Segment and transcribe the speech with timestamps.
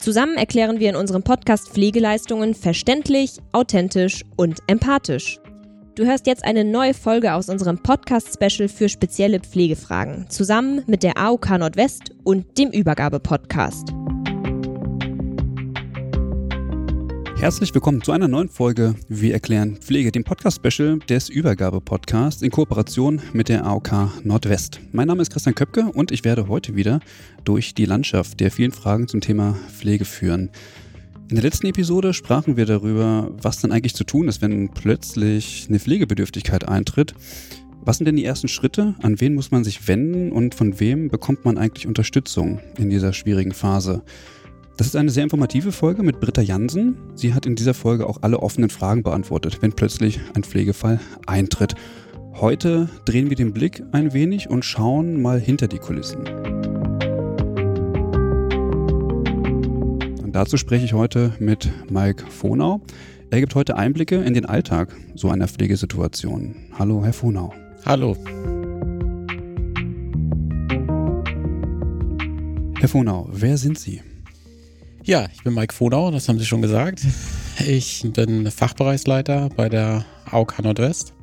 [0.00, 5.38] Zusammen erklären wir in unserem Podcast Pflegeleistungen verständlich, authentisch und empathisch.
[5.94, 11.18] Du hörst jetzt eine neue Folge aus unserem Podcast-Special für spezielle Pflegefragen, zusammen mit der
[11.18, 13.92] AOK Nordwest und dem Übergabe-Podcast.
[17.40, 23.22] Herzlich willkommen zu einer neuen Folge Wir erklären Pflege, dem Podcast-Special des Übergabe-Podcasts in Kooperation
[23.32, 24.78] mit der AOK Nordwest.
[24.92, 27.00] Mein Name ist Christian Köpke und ich werde heute wieder
[27.44, 30.50] durch die Landschaft der vielen Fragen zum Thema Pflege führen.
[31.30, 35.64] In der letzten Episode sprachen wir darüber, was dann eigentlich zu tun ist, wenn plötzlich
[35.66, 37.14] eine Pflegebedürftigkeit eintritt.
[37.80, 38.96] Was sind denn die ersten Schritte?
[39.00, 43.14] An wen muss man sich wenden und von wem bekommt man eigentlich Unterstützung in dieser
[43.14, 44.02] schwierigen Phase?
[44.80, 46.96] Das ist eine sehr informative Folge mit Britta Jansen.
[47.14, 51.74] Sie hat in dieser Folge auch alle offenen Fragen beantwortet, wenn plötzlich ein Pflegefall eintritt.
[52.36, 56.26] Heute drehen wir den Blick ein wenig und schauen mal hinter die Kulissen.
[60.22, 62.80] Und dazu spreche ich heute mit Mike Vonau.
[63.28, 66.54] Er gibt heute Einblicke in den Alltag so einer Pflegesituation.
[66.78, 67.52] Hallo, Herr Vonau.
[67.84, 68.16] Hallo.
[72.78, 74.00] Herr Vonau, wer sind Sie?
[75.10, 77.00] Ja, ich bin Mike Vodau, das haben Sie schon gesagt.
[77.66, 81.14] Ich bin Fachbereichsleiter bei der AOK Nordwest.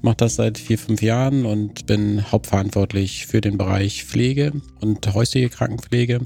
[0.00, 5.48] Mache das seit vier, fünf Jahren und bin hauptverantwortlich für den Bereich Pflege und häusliche
[5.48, 6.20] Krankenpflege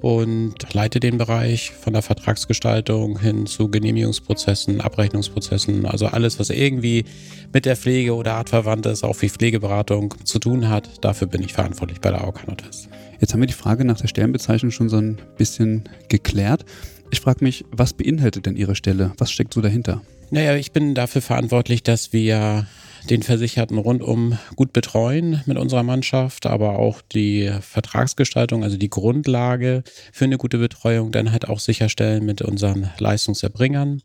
[0.00, 7.04] und leite den Bereich von der Vertragsgestaltung hin zu Genehmigungsprozessen, Abrechnungsprozessen, also alles, was irgendwie
[7.52, 11.04] mit der Pflege oder artverwandtes, auch wie Pflegeberatung zu tun hat.
[11.04, 12.88] Dafür bin ich verantwortlich bei der AOK Nordwest.
[13.22, 16.64] Jetzt haben wir die Frage nach der Stellenbezeichnung schon so ein bisschen geklärt.
[17.12, 19.12] Ich frage mich, was beinhaltet denn Ihre Stelle?
[19.16, 20.02] Was steckt so dahinter?
[20.30, 22.66] Naja, ich bin dafür verantwortlich, dass wir
[23.08, 29.84] den Versicherten rundum gut betreuen mit unserer Mannschaft, aber auch die Vertragsgestaltung, also die Grundlage
[30.12, 34.02] für eine gute Betreuung, dann halt auch sicherstellen mit unseren Leistungserbringern.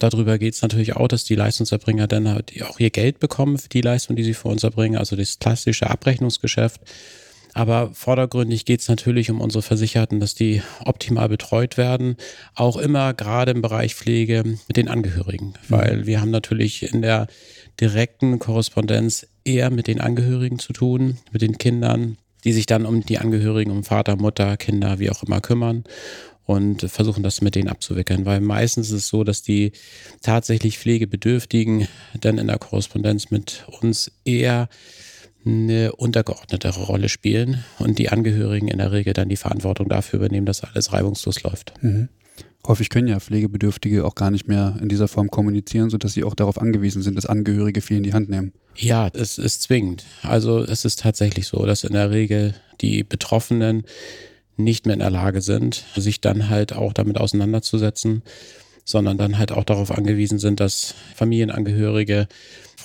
[0.00, 3.68] Darüber geht es natürlich auch, dass die Leistungserbringer dann halt auch ihr Geld bekommen für
[3.68, 6.80] die Leistung, die sie für uns erbringen, also das klassische Abrechnungsgeschäft.
[7.56, 12.16] Aber vordergründig geht es natürlich um unsere Versicherten, dass die optimal betreut werden.
[12.54, 15.54] Auch immer gerade im Bereich Pflege mit den Angehörigen.
[15.70, 17.28] Weil wir haben natürlich in der
[17.80, 23.06] direkten Korrespondenz eher mit den Angehörigen zu tun, mit den Kindern, die sich dann um
[23.06, 25.84] die Angehörigen, um Vater, Mutter, Kinder, wie auch immer kümmern
[26.44, 29.72] und versuchen das mit denen abzuwickeln, weil meistens ist es so, dass die
[30.20, 31.88] tatsächlich Pflegebedürftigen
[32.20, 34.68] dann in der Korrespondenz mit uns eher
[35.46, 40.46] eine untergeordnetere Rolle spielen und die Angehörigen in der Regel dann die Verantwortung dafür übernehmen,
[40.46, 41.72] dass alles reibungslos läuft.
[41.82, 42.08] Mhm.
[42.66, 46.34] Häufig können ja Pflegebedürftige auch gar nicht mehr in dieser Form kommunizieren, sodass sie auch
[46.34, 48.52] darauf angewiesen sind, dass Angehörige viel in die Hand nehmen.
[48.74, 50.04] Ja, es ist zwingend.
[50.22, 53.84] Also es ist tatsächlich so, dass in der Regel die Betroffenen
[54.56, 58.22] nicht mehr in der Lage sind, sich dann halt auch damit auseinanderzusetzen,
[58.84, 62.26] sondern dann halt auch darauf angewiesen sind, dass Familienangehörige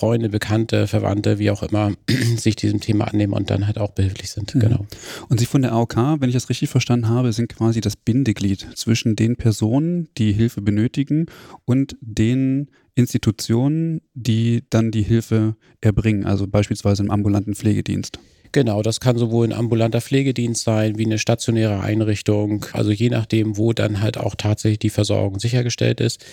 [0.01, 1.91] Freunde, Bekannte, Verwandte, wie auch immer,
[2.35, 4.55] sich diesem Thema annehmen und dann halt auch behilflich sind.
[4.55, 4.59] Mhm.
[4.59, 4.85] Genau.
[5.29, 8.67] Und Sie von der AOK, wenn ich das richtig verstanden habe, sind quasi das Bindeglied
[8.73, 11.27] zwischen den Personen, die Hilfe benötigen
[11.65, 18.17] und den Institutionen, die dann die Hilfe erbringen, also beispielsweise im ambulanten Pflegedienst.
[18.53, 23.55] Genau, das kann sowohl ein ambulanter Pflegedienst sein wie eine stationäre Einrichtung, also je nachdem,
[23.55, 26.25] wo dann halt auch tatsächlich die Versorgung sichergestellt ist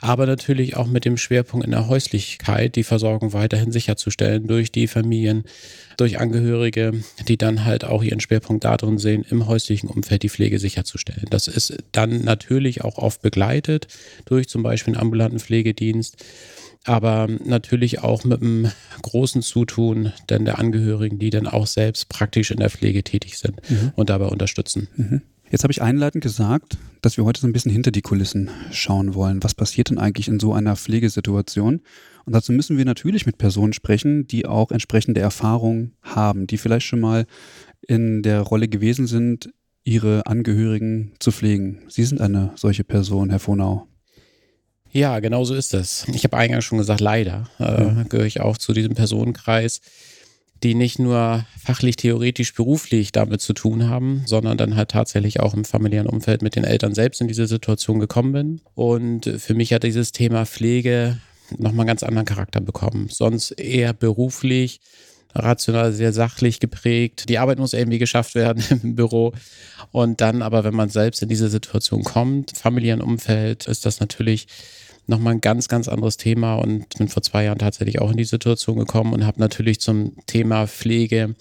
[0.00, 4.86] aber natürlich auch mit dem Schwerpunkt in der Häuslichkeit, die Versorgung weiterhin sicherzustellen durch die
[4.86, 5.44] Familien,
[5.96, 6.92] durch Angehörige,
[7.28, 11.26] die dann halt auch ihren Schwerpunkt darin sehen, im häuslichen Umfeld die Pflege sicherzustellen.
[11.30, 13.88] Das ist dann natürlich auch oft begleitet
[14.24, 16.16] durch zum Beispiel einen ambulanten Pflegedienst
[16.84, 18.70] aber natürlich auch mit einem
[19.02, 23.58] großen Zutun denn der Angehörigen, die dann auch selbst praktisch in der Pflege tätig sind
[23.70, 23.92] mhm.
[23.96, 24.88] und dabei unterstützen.
[24.96, 25.22] Mhm.
[25.50, 29.14] Jetzt habe ich einleitend gesagt, dass wir heute so ein bisschen hinter die Kulissen schauen
[29.14, 29.42] wollen.
[29.42, 31.82] Was passiert denn eigentlich in so einer Pflegesituation?
[32.24, 36.86] Und dazu müssen wir natürlich mit Personen sprechen, die auch entsprechende Erfahrung haben, die vielleicht
[36.86, 37.26] schon mal
[37.86, 39.50] in der Rolle gewesen sind,
[39.84, 41.82] ihre Angehörigen zu pflegen.
[41.88, 43.86] Sie sind eine solche Person, Herr Vonau.
[44.90, 46.06] Ja, genau so ist es.
[46.14, 49.80] Ich habe eingangs schon gesagt, leider äh, gehöre ich auch zu diesem Personenkreis,
[50.64, 55.54] die nicht nur fachlich, theoretisch, beruflich damit zu tun haben, sondern dann halt tatsächlich auch
[55.54, 58.60] im familiären Umfeld mit den Eltern selbst in diese Situation gekommen bin.
[58.74, 61.18] Und für mich hat dieses Thema Pflege
[61.50, 63.08] nochmal einen ganz anderen Charakter bekommen.
[63.10, 64.80] Sonst eher beruflich,
[65.34, 67.28] rational, sehr sachlich geprägt.
[67.28, 69.34] Die Arbeit muss irgendwie geschafft werden im Büro.
[69.92, 74.46] Und dann aber, wenn man selbst in diese Situation kommt, familiären Umfeld, ist das natürlich
[75.06, 78.24] nochmal ein ganz, ganz anderes Thema und bin vor zwei Jahren tatsächlich auch in die
[78.24, 81.34] Situation gekommen und habe natürlich zum Thema Pflege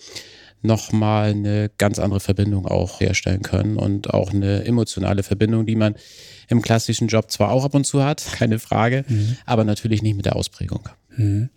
[0.61, 5.95] nochmal eine ganz andere Verbindung auch herstellen können und auch eine emotionale Verbindung, die man
[6.47, 9.37] im klassischen Job zwar auch ab und zu hat, keine Frage, mhm.
[9.45, 10.89] aber natürlich nicht mit der Ausprägung.
[11.15, 11.49] Mhm.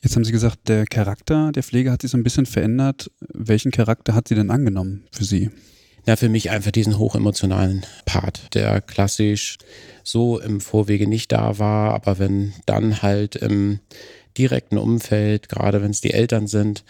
[0.00, 3.10] Jetzt haben Sie gesagt, der Charakter der Pflege hat sich so ein bisschen verändert.
[3.32, 5.50] Welchen Charakter hat sie denn angenommen für Sie?
[6.06, 9.58] Ja, für mich einfach diesen hochemotionalen Part, der klassisch
[10.10, 13.80] so im Vorwege nicht da war, aber wenn dann halt im
[14.36, 16.84] direkten Umfeld, gerade wenn es die Eltern sind,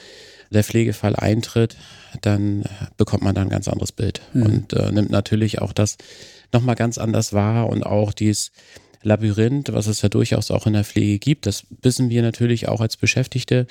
[0.51, 1.77] der Pflegefall eintritt,
[2.23, 2.65] dann
[2.97, 4.43] bekommt man da ein ganz anderes Bild mhm.
[4.43, 5.97] und äh, nimmt natürlich auch das
[6.53, 8.51] nochmal ganz anders wahr und auch dieses
[9.03, 11.47] Labyrinth, was es ja durchaus auch in der Pflege gibt.
[11.47, 13.67] Das wissen wir natürlich auch als Beschäftigte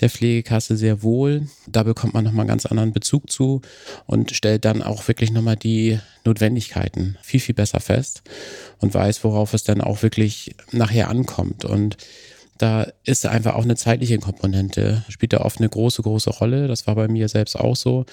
[0.00, 1.48] der Pflegekasse sehr wohl.
[1.66, 3.62] Da bekommt man nochmal einen ganz anderen Bezug zu
[4.06, 8.22] und stellt dann auch wirklich nochmal die Notwendigkeiten viel, viel besser fest
[8.78, 11.64] und weiß, worauf es dann auch wirklich nachher ankommt.
[11.64, 11.96] Und
[12.58, 16.68] da ist einfach auch eine zeitliche Komponente, spielt da oft eine große, große Rolle.
[16.68, 18.04] Das war bei mir selbst auch so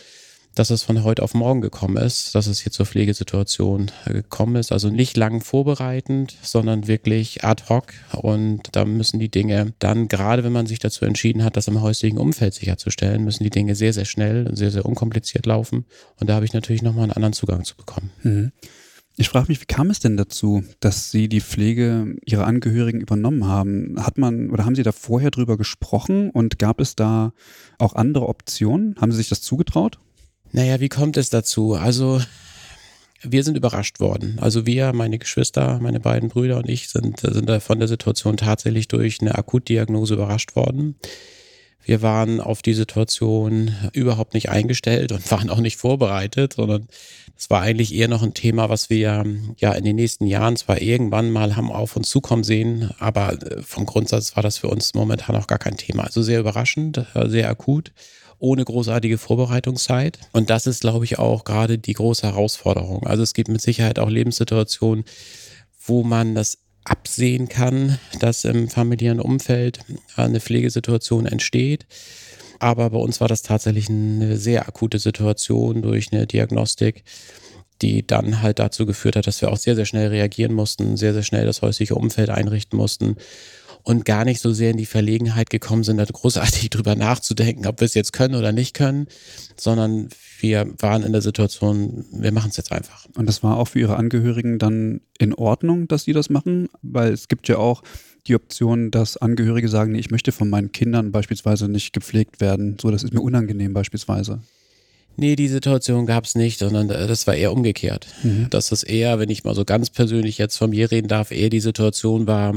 [0.58, 4.56] dass es von heute auf morgen gekommen ist, dass es hier zur Pflegesituation äh, gekommen
[4.56, 4.72] ist.
[4.72, 7.94] Also nicht lang vorbereitend, sondern wirklich ad hoc.
[8.14, 11.82] Und da müssen die Dinge dann, gerade wenn man sich dazu entschieden hat, das im
[11.82, 15.86] häuslichen Umfeld sicherzustellen, müssen die Dinge sehr, sehr schnell und sehr, sehr unkompliziert laufen.
[16.20, 18.10] Und da habe ich natürlich nochmal einen anderen Zugang zu bekommen.
[18.24, 18.52] Mhm.
[19.20, 23.48] Ich frage mich, wie kam es denn dazu, dass Sie die Pflege Ihrer Angehörigen übernommen
[23.48, 23.96] haben?
[23.98, 27.34] Hat man oder haben Sie da vorher drüber gesprochen und gab es da
[27.80, 28.96] auch andere Optionen?
[29.00, 30.00] Haben Sie sich das zugetraut?
[30.52, 31.74] Naja, wie kommt es dazu?
[31.74, 32.22] Also,
[33.22, 34.38] wir sind überrascht worden.
[34.40, 38.88] Also wir, meine Geschwister, meine beiden Brüder und ich sind, sind von der Situation tatsächlich
[38.88, 40.96] durch eine Akutdiagnose überrascht worden.
[41.84, 46.88] Wir waren auf die Situation überhaupt nicht eingestellt und waren auch nicht vorbereitet, sondern
[47.38, 49.26] es war eigentlich eher noch ein Thema, was wir
[49.58, 53.62] ja in den nächsten Jahren zwar irgendwann mal haben auf uns zukommen sehen, aber äh,
[53.62, 56.04] vom Grundsatz war das für uns momentan auch gar kein Thema.
[56.04, 57.94] Also sehr überraschend, äh, sehr akut
[58.40, 60.20] ohne großartige Vorbereitungszeit.
[60.32, 63.06] Und das ist, glaube ich, auch gerade die große Herausforderung.
[63.06, 65.06] Also es gibt mit Sicherheit auch Lebenssituationen,
[65.86, 69.80] wo man das absehen kann, dass im familiären Umfeld
[70.16, 71.86] eine Pflegesituation entsteht.
[72.60, 77.04] Aber bei uns war das tatsächlich eine sehr akute Situation durch eine Diagnostik,
[77.82, 81.14] die dann halt dazu geführt hat, dass wir auch sehr, sehr schnell reagieren mussten, sehr,
[81.14, 83.18] sehr schnell das häusliche Umfeld einrichten mussten
[83.88, 87.80] und gar nicht so sehr in die Verlegenheit gekommen sind, da großartig drüber nachzudenken, ob
[87.80, 89.08] wir es jetzt können oder nicht können,
[89.56, 90.10] sondern
[90.42, 93.06] wir waren in der Situation, wir machen es jetzt einfach.
[93.16, 96.68] Und das war auch für Ihre Angehörigen dann in Ordnung, dass Sie das machen?
[96.82, 97.82] Weil es gibt ja auch
[98.28, 102.76] die Option, dass Angehörige sagen, nee, ich möchte von meinen Kindern beispielsweise nicht gepflegt werden.
[102.82, 104.42] So, das ist mir unangenehm beispielsweise.
[105.16, 108.08] Nee, die Situation gab es nicht, sondern das war eher umgekehrt.
[108.22, 108.48] Mhm.
[108.50, 111.50] Dass es eher, wenn ich mal so ganz persönlich jetzt von mir reden darf, eher
[111.50, 112.54] die Situation war,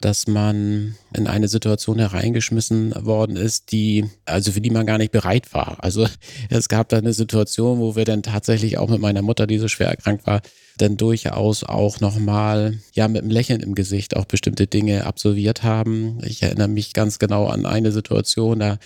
[0.00, 5.12] dass man in eine Situation hereingeschmissen worden ist, die, also für die man gar nicht
[5.12, 5.82] bereit war.
[5.82, 6.06] Also
[6.50, 9.68] es gab da eine Situation, wo wir dann tatsächlich auch mit meiner Mutter, die so
[9.68, 10.40] schwer erkrankt war,
[10.76, 16.20] dann durchaus auch nochmal, ja, mit einem Lächeln im Gesicht auch bestimmte Dinge absolviert haben.
[16.24, 18.78] Ich erinnere mich ganz genau an eine Situation, da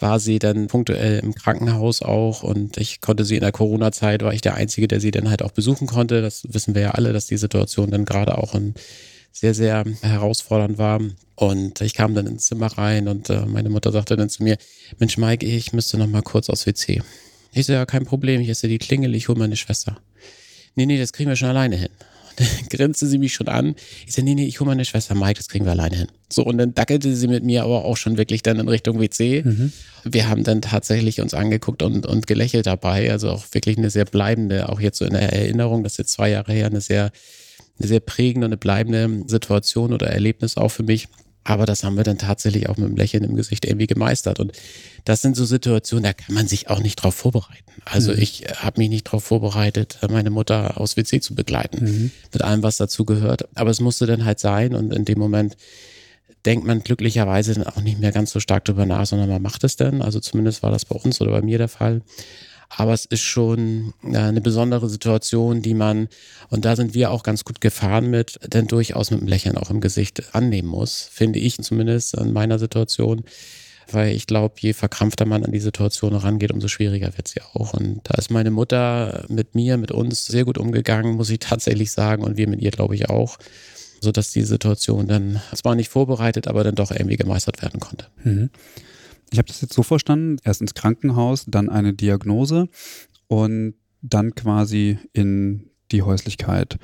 [0.00, 4.32] war sie dann punktuell im Krankenhaus auch und ich konnte sie in der Corona-Zeit, war
[4.32, 6.22] ich der Einzige, der sie dann halt auch besuchen konnte.
[6.22, 8.74] Das wissen wir ja alle, dass die Situation dann gerade auch in
[9.38, 11.00] sehr, sehr herausfordernd war.
[11.36, 14.58] Und ich kam dann ins Zimmer rein und äh, meine Mutter sagte dann zu mir,
[14.98, 17.02] Mensch Mike, ich müsste noch mal kurz aufs WC.
[17.52, 19.98] Ich so, ja, kein Problem, ich esse die Klingel, ich hole meine Schwester.
[20.74, 21.90] Nee, nee, das kriegen wir schon alleine hin.
[22.30, 23.76] Und dann grinste sie mich schon an.
[24.06, 26.08] Ich so, nee, nee, ich hole meine Schwester Mike, das kriegen wir alleine hin.
[26.28, 29.42] So, und dann dackelte sie mit mir aber auch schon wirklich dann in Richtung WC.
[29.44, 29.72] Mhm.
[30.04, 33.12] Wir haben dann tatsächlich uns angeguckt und, und gelächelt dabei.
[33.12, 36.12] Also auch wirklich eine sehr bleibende, auch jetzt so in der Erinnerung, das ist jetzt
[36.12, 37.12] zwei Jahre her, eine sehr
[37.78, 41.08] eine sehr prägende und eine bleibende Situation oder Erlebnis auch für mich.
[41.44, 44.38] Aber das haben wir dann tatsächlich auch mit einem Lächeln im Gesicht irgendwie gemeistert.
[44.38, 44.52] Und
[45.06, 47.64] das sind so Situationen, da kann man sich auch nicht drauf vorbereiten.
[47.86, 48.18] Also mhm.
[48.18, 51.84] ich habe mich nicht drauf vorbereitet, meine Mutter aus WC zu begleiten.
[51.84, 52.10] Mhm.
[52.34, 53.48] Mit allem, was dazu gehört.
[53.54, 54.74] Aber es musste dann halt sein.
[54.74, 55.56] Und in dem Moment
[56.44, 59.64] denkt man glücklicherweise dann auch nicht mehr ganz so stark drüber nach, sondern man macht
[59.64, 60.02] es dann.
[60.02, 62.02] Also zumindest war das bei uns oder bei mir der Fall.
[62.68, 66.08] Aber es ist schon eine besondere Situation, die man,
[66.50, 69.70] und da sind wir auch ganz gut gefahren mit, denn durchaus mit einem Lächeln auch
[69.70, 73.24] im Gesicht annehmen muss, finde ich zumindest in meiner Situation.
[73.90, 77.72] Weil ich glaube, je verkrampfter man an die Situation rangeht, umso schwieriger wird sie auch.
[77.72, 81.90] Und da ist meine Mutter mit mir, mit uns sehr gut umgegangen, muss ich tatsächlich
[81.90, 82.22] sagen.
[82.22, 83.38] Und wir mit ihr, glaube ich, auch
[84.00, 88.06] sodass die Situation dann zwar nicht vorbereitet, aber dann doch irgendwie gemeistert werden konnte.
[88.22, 88.50] Mhm.
[89.30, 92.68] Ich habe das jetzt so verstanden, erst ins Krankenhaus, dann eine Diagnose
[93.26, 96.78] und dann quasi in die Häuslichkeit.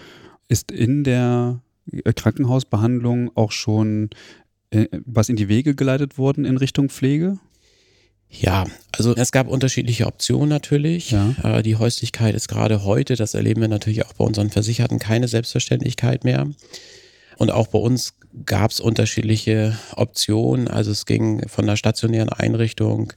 [0.49, 4.11] Ist in der äh, Krankenhausbehandlung auch schon
[4.71, 7.39] äh, was in die Wege geleitet worden in Richtung Pflege?
[8.29, 11.13] Ja, also es gab unterschiedliche Optionen natürlich.
[11.13, 11.35] Ja.
[11.43, 15.29] Äh, die Häuslichkeit ist gerade heute, das erleben wir natürlich auch bei unseren Versicherten, keine
[15.29, 16.49] Selbstverständlichkeit mehr.
[17.37, 18.15] Und auch bei uns
[18.47, 20.69] gab es unterschiedliche Optionen.
[20.69, 23.13] Also es ging von einer stationären Einrichtung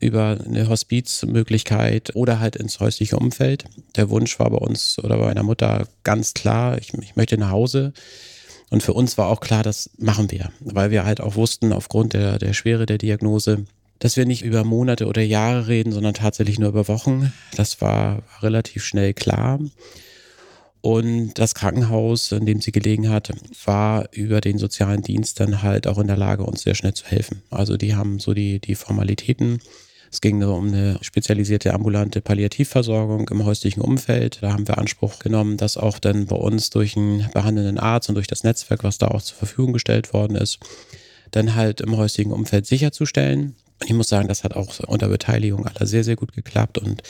[0.00, 3.64] über eine Hospizmöglichkeit oder halt ins häusliche Umfeld.
[3.96, 7.50] Der Wunsch war bei uns oder bei meiner Mutter ganz klar, ich, ich möchte nach
[7.50, 7.92] Hause.
[8.70, 12.14] Und für uns war auch klar, das machen wir, weil wir halt auch wussten, aufgrund
[12.14, 13.64] der, der Schwere der Diagnose,
[13.98, 17.32] dass wir nicht über Monate oder Jahre reden, sondern tatsächlich nur über Wochen.
[17.56, 19.58] Das war relativ schnell klar.
[20.82, 23.30] Und das Krankenhaus, in dem sie gelegen hat,
[23.64, 27.04] war über den sozialen Dienst dann halt auch in der Lage, uns sehr schnell zu
[27.04, 27.42] helfen.
[27.50, 29.60] Also die haben so die, die Formalitäten.
[30.10, 34.38] Es ging nur um eine spezialisierte ambulante Palliativversorgung im häuslichen Umfeld.
[34.40, 38.14] Da haben wir Anspruch genommen, dass auch dann bei uns durch einen behandelnden Arzt und
[38.14, 40.58] durch das Netzwerk, was da auch zur Verfügung gestellt worden ist,
[41.30, 43.54] dann halt im häuslichen Umfeld sicherzustellen.
[43.84, 47.02] Ich muss sagen, das hat auch unter Beteiligung aller sehr, sehr gut geklappt und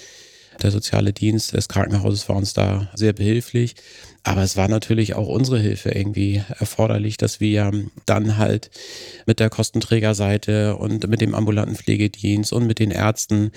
[0.62, 3.74] der soziale Dienst des Krankenhauses war uns da sehr behilflich.
[4.22, 7.70] Aber es war natürlich auch unsere Hilfe irgendwie erforderlich, dass wir
[8.06, 8.70] dann halt
[9.26, 13.52] mit der Kostenträgerseite und mit dem ambulanten Pflegedienst und mit den Ärzten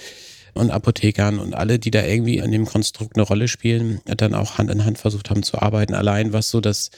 [0.54, 4.58] und Apothekern und alle, die da irgendwie in dem Konstrukt eine Rolle spielen, dann auch
[4.58, 5.96] Hand in Hand versucht haben zu arbeiten.
[5.96, 6.92] Allein was so das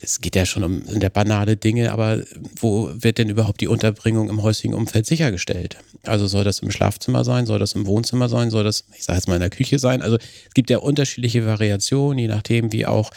[0.00, 2.22] es geht ja schon um der banale Dinge, aber
[2.60, 5.76] wo wird denn überhaupt die Unterbringung im häuslichen Umfeld sichergestellt?
[6.04, 9.18] Also soll das im Schlafzimmer sein, soll das im Wohnzimmer sein, soll das, ich sage
[9.18, 10.02] jetzt mal in der Küche sein?
[10.02, 13.10] Also es gibt ja unterschiedliche Variationen, je nachdem, wie auch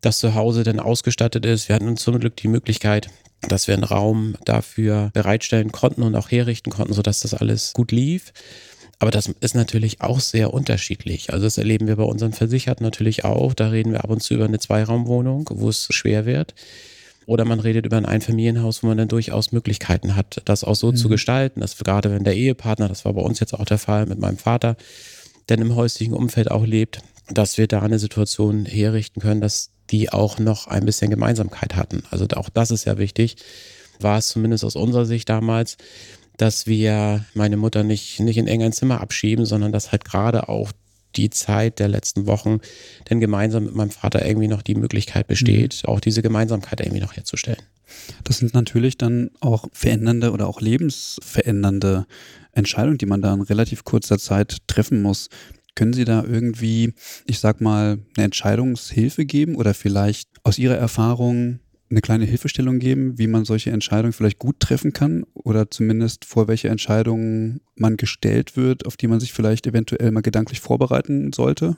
[0.00, 1.68] das Zuhause denn ausgestattet ist.
[1.68, 3.08] Wir hatten zum Glück die Möglichkeit,
[3.42, 7.92] dass wir einen Raum dafür bereitstellen konnten und auch herrichten konnten, sodass das alles gut
[7.92, 8.32] lief.
[9.02, 11.32] Aber das ist natürlich auch sehr unterschiedlich.
[11.32, 13.52] Also das erleben wir bei unseren Versicherten natürlich auch.
[13.52, 16.54] Da reden wir ab und zu über eine Zweiraumwohnung, wo es schwer wird.
[17.26, 20.92] Oder man redet über ein Einfamilienhaus, wo man dann durchaus Möglichkeiten hat, das auch so
[20.92, 20.96] mhm.
[20.96, 24.06] zu gestalten, dass gerade wenn der Ehepartner, das war bei uns jetzt auch der Fall
[24.06, 24.76] mit meinem Vater,
[25.48, 30.12] denn im häuslichen Umfeld auch lebt, dass wir da eine Situation herrichten können, dass die
[30.12, 32.04] auch noch ein bisschen Gemeinsamkeit hatten.
[32.12, 33.34] Also auch das ist ja wichtig,
[33.98, 35.76] war es zumindest aus unserer Sicht damals,
[36.36, 40.72] dass wir meine Mutter nicht, nicht in irgendein Zimmer abschieben, sondern dass halt gerade auch
[41.16, 42.60] die Zeit der letzten Wochen
[43.10, 45.90] denn gemeinsam mit meinem Vater irgendwie noch die Möglichkeit besteht, mhm.
[45.90, 47.62] auch diese Gemeinsamkeit irgendwie noch herzustellen.
[48.24, 52.06] Das sind natürlich dann auch verändernde oder auch lebensverändernde
[52.52, 55.28] Entscheidungen, die man da in relativ kurzer Zeit treffen muss.
[55.74, 56.94] Können Sie da irgendwie,
[57.26, 61.60] ich sag mal, eine Entscheidungshilfe geben oder vielleicht aus Ihrer Erfahrung
[61.92, 66.48] eine kleine Hilfestellung geben, wie man solche Entscheidungen vielleicht gut treffen kann oder zumindest vor
[66.48, 71.76] welche Entscheidungen man gestellt wird, auf die man sich vielleicht eventuell mal gedanklich vorbereiten sollte?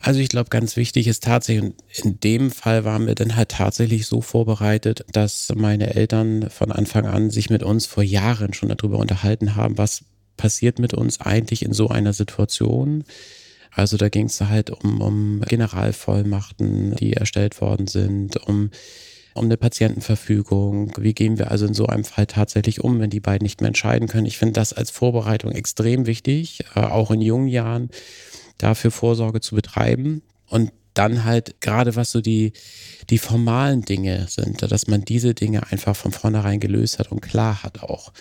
[0.00, 4.06] Also ich glaube, ganz wichtig ist tatsächlich, in dem Fall waren wir dann halt tatsächlich
[4.06, 8.98] so vorbereitet, dass meine Eltern von Anfang an sich mit uns vor Jahren schon darüber
[8.98, 10.04] unterhalten haben, was
[10.36, 13.04] passiert mit uns eigentlich in so einer Situation.
[13.70, 18.70] Also da ging es halt um, um Generalvollmachten, die erstellt worden sind, um
[19.34, 20.92] um eine Patientenverfügung.
[20.98, 23.68] Wie gehen wir also in so einem Fall tatsächlich um, wenn die beiden nicht mehr
[23.68, 24.26] entscheiden können?
[24.26, 27.90] Ich finde das als Vorbereitung extrem wichtig, äh, auch in jungen Jahren
[28.58, 32.52] dafür Vorsorge zu betreiben und dann halt gerade was so die,
[33.10, 37.64] die formalen Dinge sind, dass man diese Dinge einfach von vornherein gelöst hat und klar
[37.64, 38.12] hat auch.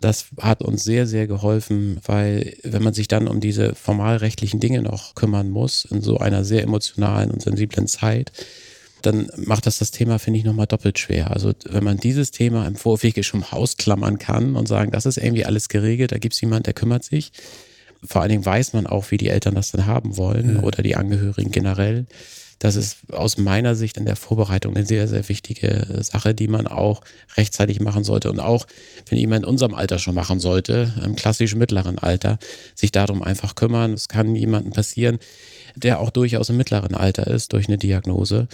[0.00, 4.82] Das hat uns sehr, sehr geholfen, weil wenn man sich dann um diese formalrechtlichen Dinge
[4.82, 8.32] noch kümmern muss, in so einer sehr emotionalen und sensiblen Zeit,
[9.02, 11.30] dann macht das das Thema, finde ich, nochmal doppelt schwer.
[11.30, 15.44] Also wenn man dieses Thema im Vorwege schon ausklammern kann und sagen, das ist irgendwie
[15.44, 17.32] alles geregelt, da gibt es jemand, der kümmert sich.
[18.04, 20.64] Vor allen Dingen weiß man auch, wie die Eltern das dann haben wollen mhm.
[20.64, 22.06] oder die Angehörigen generell.
[22.58, 26.66] Das ist aus meiner Sicht in der Vorbereitung eine sehr, sehr wichtige Sache, die man
[26.66, 27.02] auch
[27.36, 28.30] rechtzeitig machen sollte.
[28.30, 28.66] Und auch,
[29.10, 32.38] wenn jemand in unserem Alter schon machen sollte, im klassischen mittleren Alter,
[32.74, 33.92] sich darum einfach kümmern.
[33.92, 35.18] Es kann jemandem passieren,
[35.74, 38.48] der auch durchaus im mittleren Alter ist durch eine Diagnose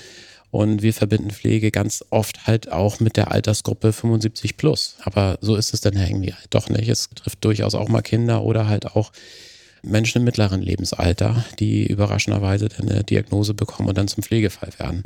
[0.53, 4.97] Und wir verbinden Pflege ganz oft halt auch mit der Altersgruppe 75 plus.
[5.01, 6.91] Aber so ist es dann ja irgendwie halt doch nicht.
[6.91, 9.13] Es trifft durchaus auch mal Kinder oder halt auch
[9.83, 15.05] Menschen im mittleren Lebensalter, die überraschenderweise dann eine Diagnose bekommen und dann zum Pflegefall werden.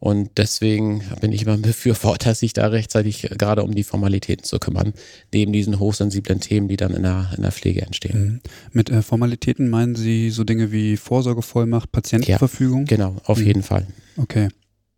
[0.00, 4.58] Und deswegen bin ich immer ein Befürworter, sich da rechtzeitig gerade um die Formalitäten zu
[4.58, 4.94] kümmern,
[5.32, 8.20] neben diesen hochsensiblen Themen, die dann in der, in der Pflege entstehen.
[8.20, 8.40] Mhm.
[8.72, 12.80] Mit äh, Formalitäten meinen Sie so Dinge wie Vorsorgevollmacht, Patientenverfügung?
[12.80, 13.46] Ja, genau, auf mhm.
[13.46, 13.86] jeden Fall.
[14.16, 14.48] Okay.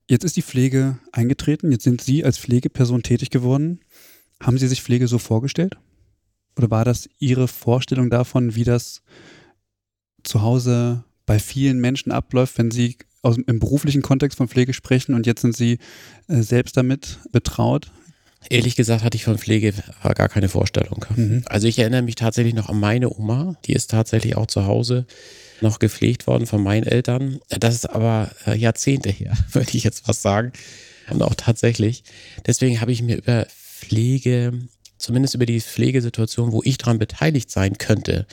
[0.06, 3.80] Jetzt ist die Pflege eingetreten, jetzt sind Sie als Pflegeperson tätig geworden.
[4.40, 5.76] Haben Sie sich Pflege so vorgestellt?
[6.56, 9.02] Oder war das Ihre Vorstellung davon, wie das
[10.22, 15.14] zu Hause bei vielen Menschen abläuft, wenn Sie aus, im beruflichen Kontext von Pflege sprechen
[15.14, 15.78] und jetzt sind Sie
[16.28, 17.90] äh, selbst damit betraut?
[18.50, 21.06] Ehrlich gesagt hatte ich von Pflege gar keine Vorstellung.
[21.16, 21.42] Mhm.
[21.46, 25.06] Also ich erinnere mich tatsächlich noch an meine Oma, die ist tatsächlich auch zu Hause
[25.60, 27.40] noch gepflegt worden von meinen Eltern.
[27.48, 30.52] Das ist aber äh, Jahrzehnte her, würde ich jetzt was sagen.
[31.10, 32.02] Und auch tatsächlich.
[32.46, 34.52] Deswegen habe ich mir über Pflege,
[34.96, 38.26] zumindest über die Pflegesituation, wo ich daran beteiligt sein könnte,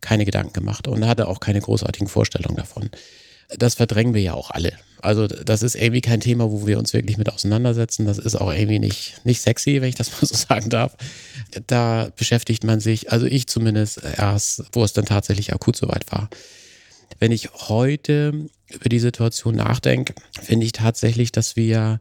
[0.00, 2.90] keine Gedanken gemacht und hatte auch keine großartigen Vorstellungen davon
[3.48, 4.72] das verdrängen wir ja auch alle.
[5.02, 8.06] Also das ist irgendwie kein Thema, wo wir uns wirklich mit auseinandersetzen.
[8.06, 10.96] Das ist auch irgendwie nicht, nicht sexy, wenn ich das mal so sagen darf.
[11.66, 16.28] Da beschäftigt man sich, also ich zumindest erst, wo es dann tatsächlich akut soweit war.
[17.18, 22.00] Wenn ich heute über die Situation nachdenke, finde ich tatsächlich, dass wir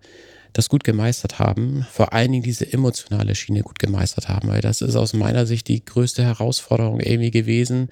[0.53, 4.81] das gut gemeistert haben, vor allen Dingen diese emotionale Schiene gut gemeistert haben, weil das
[4.81, 7.89] ist aus meiner Sicht die größte Herausforderung irgendwie gewesen,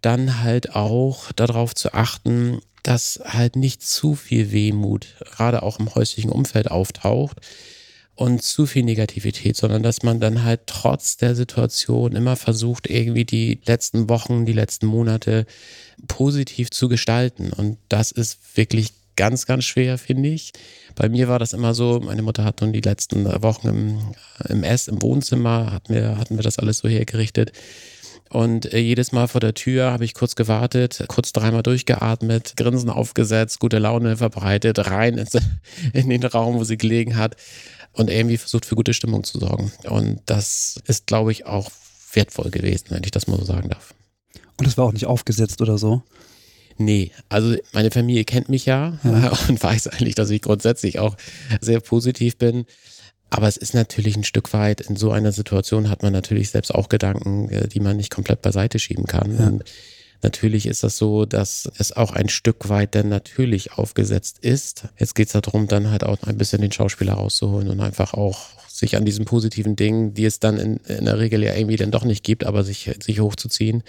[0.00, 5.94] dann halt auch darauf zu achten, dass halt nicht zu viel Wehmut, gerade auch im
[5.94, 7.40] häuslichen Umfeld auftaucht
[8.16, 13.26] und zu viel Negativität, sondern dass man dann halt trotz der Situation immer versucht, irgendwie
[13.26, 15.46] die letzten Wochen, die letzten Monate
[16.08, 17.52] positiv zu gestalten.
[17.52, 20.52] Und das ist wirklich ganz, ganz schwer, finde ich.
[20.94, 23.98] Bei mir war das immer so, meine Mutter hat nun die letzten Wochen im,
[24.48, 27.52] im Ess, im Wohnzimmer, hatten wir, hatten wir das alles so hergerichtet
[28.36, 32.90] und äh, jedes Mal vor der Tür habe ich kurz gewartet, kurz dreimal durchgeatmet, Grinsen
[32.90, 35.38] aufgesetzt, gute Laune verbreitet, rein ins,
[35.94, 37.36] in den Raum, wo sie gelegen hat
[37.92, 39.72] und irgendwie versucht für gute Stimmung zu sorgen.
[39.88, 41.70] Und das ist, glaube ich, auch
[42.12, 43.94] wertvoll gewesen, wenn ich das mal so sagen darf.
[44.58, 46.02] Und es war auch nicht aufgesetzt oder so?
[46.76, 49.32] Nee, also meine Familie kennt mich ja, ja.
[49.48, 51.16] und weiß eigentlich, dass ich grundsätzlich auch
[51.62, 52.66] sehr positiv bin.
[53.30, 56.74] Aber es ist natürlich ein Stück weit, in so einer Situation hat man natürlich selbst
[56.74, 59.38] auch Gedanken, äh, die man nicht komplett beiseite schieben kann.
[59.38, 59.46] Ja.
[59.48, 59.64] Und
[60.22, 64.84] natürlich ist das so, dass es auch ein Stück weit dann natürlich aufgesetzt ist.
[64.98, 68.46] Jetzt geht es darum, dann halt auch ein bisschen den Schauspieler rauszuholen und einfach auch
[68.68, 71.90] sich an diesen positiven Dingen, die es dann in, in der Regel ja irgendwie dann
[71.90, 73.82] doch nicht gibt, aber sich, sich hochzuziehen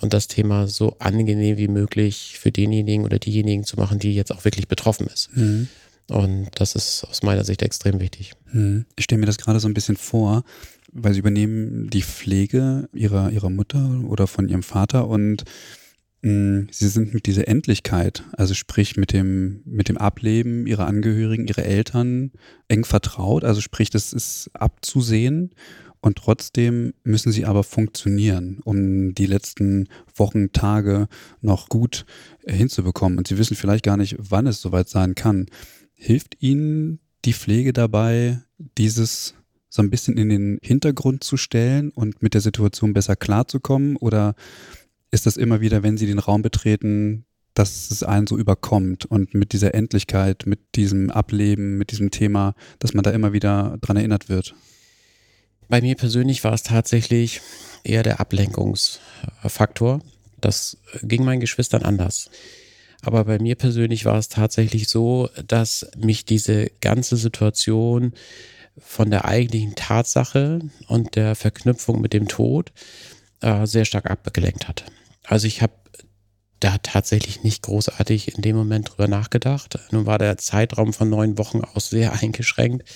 [0.00, 4.32] und das Thema so angenehm wie möglich für denjenigen oder diejenigen zu machen, die jetzt
[4.32, 5.34] auch wirklich betroffen ist.
[5.36, 5.68] Mhm.
[6.10, 8.32] Und das ist aus meiner Sicht extrem wichtig.
[8.50, 8.84] Hm.
[8.96, 10.42] Ich stelle mir das gerade so ein bisschen vor,
[10.92, 15.44] weil sie übernehmen die Pflege ihrer, ihrer Mutter oder von ihrem Vater und
[16.22, 21.46] hm, sie sind mit dieser Endlichkeit, also sprich mit dem, mit dem Ableben ihrer Angehörigen,
[21.46, 22.32] ihrer Eltern
[22.68, 23.44] eng vertraut.
[23.44, 25.54] Also sprich, das ist abzusehen
[26.02, 31.08] und trotzdem müssen sie aber funktionieren, um die letzten Wochen, Tage
[31.40, 32.04] noch gut
[32.46, 33.18] hinzubekommen.
[33.18, 35.46] Und sie wissen vielleicht gar nicht, wann es soweit sein kann.
[36.02, 38.40] Hilft Ihnen die Pflege dabei,
[38.78, 39.34] dieses
[39.68, 43.96] so ein bisschen in den Hintergrund zu stellen und mit der Situation besser klarzukommen?
[43.96, 44.34] Oder
[45.10, 49.34] ist das immer wieder, wenn Sie den Raum betreten, dass es einen so überkommt und
[49.34, 53.98] mit dieser Endlichkeit, mit diesem Ableben, mit diesem Thema, dass man da immer wieder dran
[53.98, 54.54] erinnert wird?
[55.68, 57.42] Bei mir persönlich war es tatsächlich
[57.84, 60.00] eher der Ablenkungsfaktor.
[60.40, 62.30] Das ging meinen Geschwistern anders.
[63.02, 68.12] Aber bei mir persönlich war es tatsächlich so, dass mich diese ganze Situation
[68.78, 72.72] von der eigentlichen Tatsache und der Verknüpfung mit dem Tod
[73.40, 74.84] äh, sehr stark abgelenkt hat.
[75.24, 75.72] Also ich habe
[76.60, 79.78] da tatsächlich nicht großartig in dem Moment drüber nachgedacht.
[79.90, 82.88] Nun war der Zeitraum von neun Wochen auch sehr eingeschränkt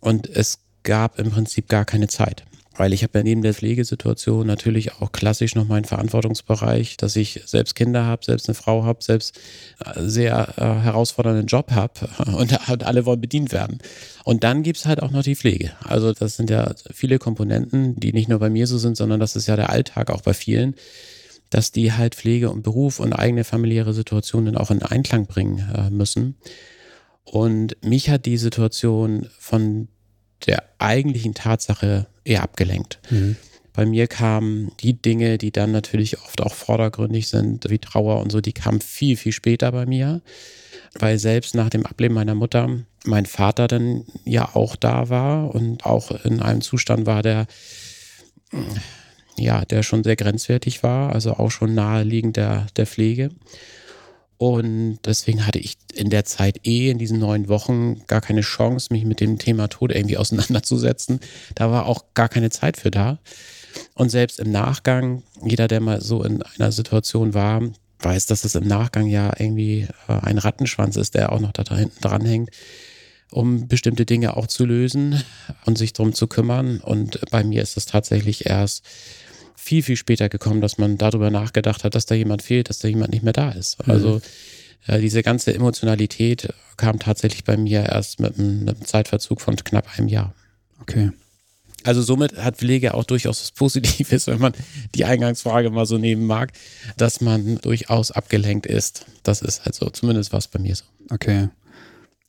[0.00, 2.44] und es gab im Prinzip gar keine Zeit.
[2.78, 7.42] Weil ich habe ja neben der Pflegesituation natürlich auch klassisch noch meinen Verantwortungsbereich, dass ich
[7.44, 9.38] selbst Kinder habe, selbst eine Frau habe, selbst
[9.84, 13.78] äh, sehr äh, herausfordernden Job habe und, und alle wollen bedient werden.
[14.24, 15.72] Und dann gibt's halt auch noch die Pflege.
[15.82, 19.34] Also das sind ja viele Komponenten, die nicht nur bei mir so sind, sondern das
[19.34, 20.76] ist ja der Alltag auch bei vielen,
[21.50, 25.90] dass die halt Pflege und Beruf und eigene familiäre Situationen auch in Einklang bringen äh,
[25.90, 26.36] müssen.
[27.24, 29.88] Und mich hat die Situation von
[30.46, 32.98] der eigentlichen Tatsache eher abgelenkt.
[33.10, 33.36] Mhm.
[33.72, 38.32] Bei mir kamen die Dinge, die dann natürlich oft auch vordergründig sind, wie Trauer und
[38.32, 40.20] so, die kamen viel, viel später bei mir.
[40.98, 42.68] weil selbst nach dem Ableben meiner Mutter
[43.04, 47.46] mein Vater dann ja auch da war und auch in einem Zustand war, der
[49.38, 53.30] ja, der schon sehr grenzwertig war, also auch schon naheliegend der, der Pflege.
[54.38, 58.92] Und deswegen hatte ich in der Zeit eh in diesen neun Wochen gar keine Chance,
[58.92, 61.20] mich mit dem Thema Tod irgendwie auseinanderzusetzen.
[61.56, 63.18] Da war auch gar keine Zeit für da.
[63.94, 67.62] Und selbst im Nachgang, jeder, der mal so in einer Situation war,
[68.00, 71.76] weiß, dass es im Nachgang ja irgendwie äh, ein Rattenschwanz ist, der auch noch da
[71.76, 72.50] hinten dranhängt,
[73.30, 75.22] um bestimmte Dinge auch zu lösen
[75.66, 76.78] und sich darum zu kümmern.
[76.78, 78.84] Und bei mir ist es tatsächlich erst
[79.68, 82.88] viel, viel später gekommen, dass man darüber nachgedacht hat, dass da jemand fehlt, dass da
[82.88, 83.86] jemand nicht mehr da ist.
[83.86, 83.92] Mhm.
[83.92, 84.20] Also
[84.86, 89.56] äh, diese ganze Emotionalität kam tatsächlich bei mir erst mit einem, mit einem Zeitverzug von
[89.56, 90.34] knapp einem Jahr.
[90.80, 91.10] Okay.
[91.84, 94.54] Also somit hat Pflege auch durchaus was Positives, wenn man
[94.94, 96.52] die Eingangsfrage mal so nehmen mag,
[96.96, 99.04] dass man durchaus abgelenkt ist.
[99.22, 100.84] Das ist halt so, zumindest war es bei mir so.
[101.10, 101.50] Okay.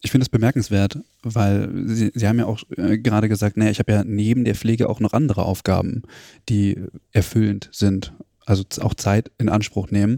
[0.02, 3.80] Ich finde es bemerkenswert, weil Sie, Sie haben ja auch äh, gerade gesagt, naja, ich
[3.80, 6.04] habe ja neben der Pflege auch noch andere Aufgaben,
[6.48, 6.78] die
[7.12, 8.14] erfüllend sind,
[8.46, 10.18] also auch Zeit in Anspruch nehmen.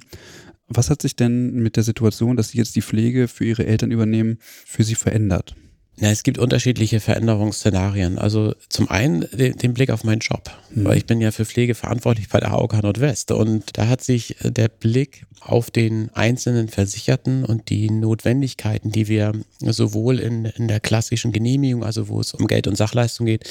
[0.67, 3.91] Was hat sich denn mit der Situation, dass Sie jetzt die Pflege für Ihre Eltern
[3.91, 5.55] übernehmen, für Sie verändert?
[5.97, 8.17] Ja, es gibt unterschiedliche Veränderungsszenarien.
[8.17, 10.85] Also zum einen den, den Blick auf meinen Job, mhm.
[10.85, 14.43] weil ich bin ja für Pflege verantwortlich bei der AOK Nordwest und da hat sich
[14.43, 20.67] äh, der Blick auf den einzelnen Versicherten und die Notwendigkeiten, die wir sowohl in, in
[20.67, 23.49] der klassischen Genehmigung, also wo es um Geld und Sachleistung geht,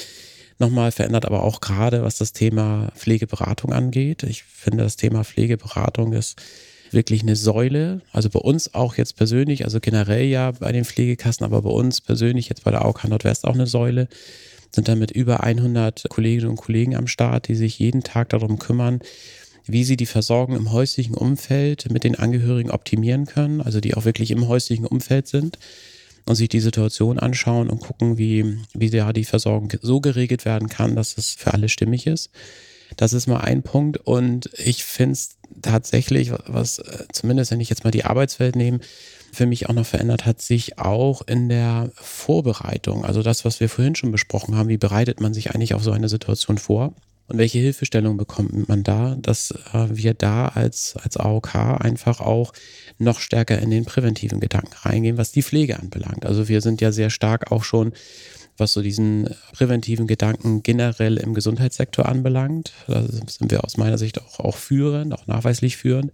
[0.57, 4.23] nochmal verändert, aber auch gerade was das Thema Pflegeberatung angeht.
[4.23, 6.41] Ich finde, das Thema Pflegeberatung ist
[6.93, 8.01] wirklich eine Säule.
[8.11, 12.01] Also bei uns auch jetzt persönlich, also generell ja bei den Pflegekassen, aber bei uns
[12.01, 14.07] persönlich jetzt bei der AOK Nordwest auch eine Säule.
[14.71, 19.01] Sind damit über 100 Kolleginnen und Kollegen am Start, die sich jeden Tag darum kümmern,
[19.65, 24.05] wie sie die Versorgung im häuslichen Umfeld mit den Angehörigen optimieren können, also die auch
[24.05, 25.59] wirklich im häuslichen Umfeld sind
[26.25, 30.69] und sich die Situation anschauen und gucken, wie, wie ja die Versorgung so geregelt werden
[30.69, 32.31] kann, dass es für alle stimmig ist.
[32.97, 33.97] Das ist mal ein Punkt.
[33.97, 38.79] Und ich finde es tatsächlich, was äh, zumindest wenn ich jetzt mal die Arbeitswelt nehme,
[39.31, 43.05] für mich auch noch verändert hat, sich auch in der Vorbereitung.
[43.05, 45.91] Also das, was wir vorhin schon besprochen haben, wie bereitet man sich eigentlich auf so
[45.91, 46.93] eine Situation vor?
[47.27, 52.51] Und welche Hilfestellung bekommt man da, dass äh, wir da als, als AOK einfach auch
[52.97, 56.25] noch stärker in den präventiven Gedanken reingehen, was die Pflege anbelangt.
[56.25, 57.93] Also wir sind ja sehr stark auch schon
[58.61, 62.71] was so diesen präventiven Gedanken generell im Gesundheitssektor anbelangt.
[62.87, 66.11] Da sind wir aus meiner Sicht auch, auch führend, auch nachweislich führend.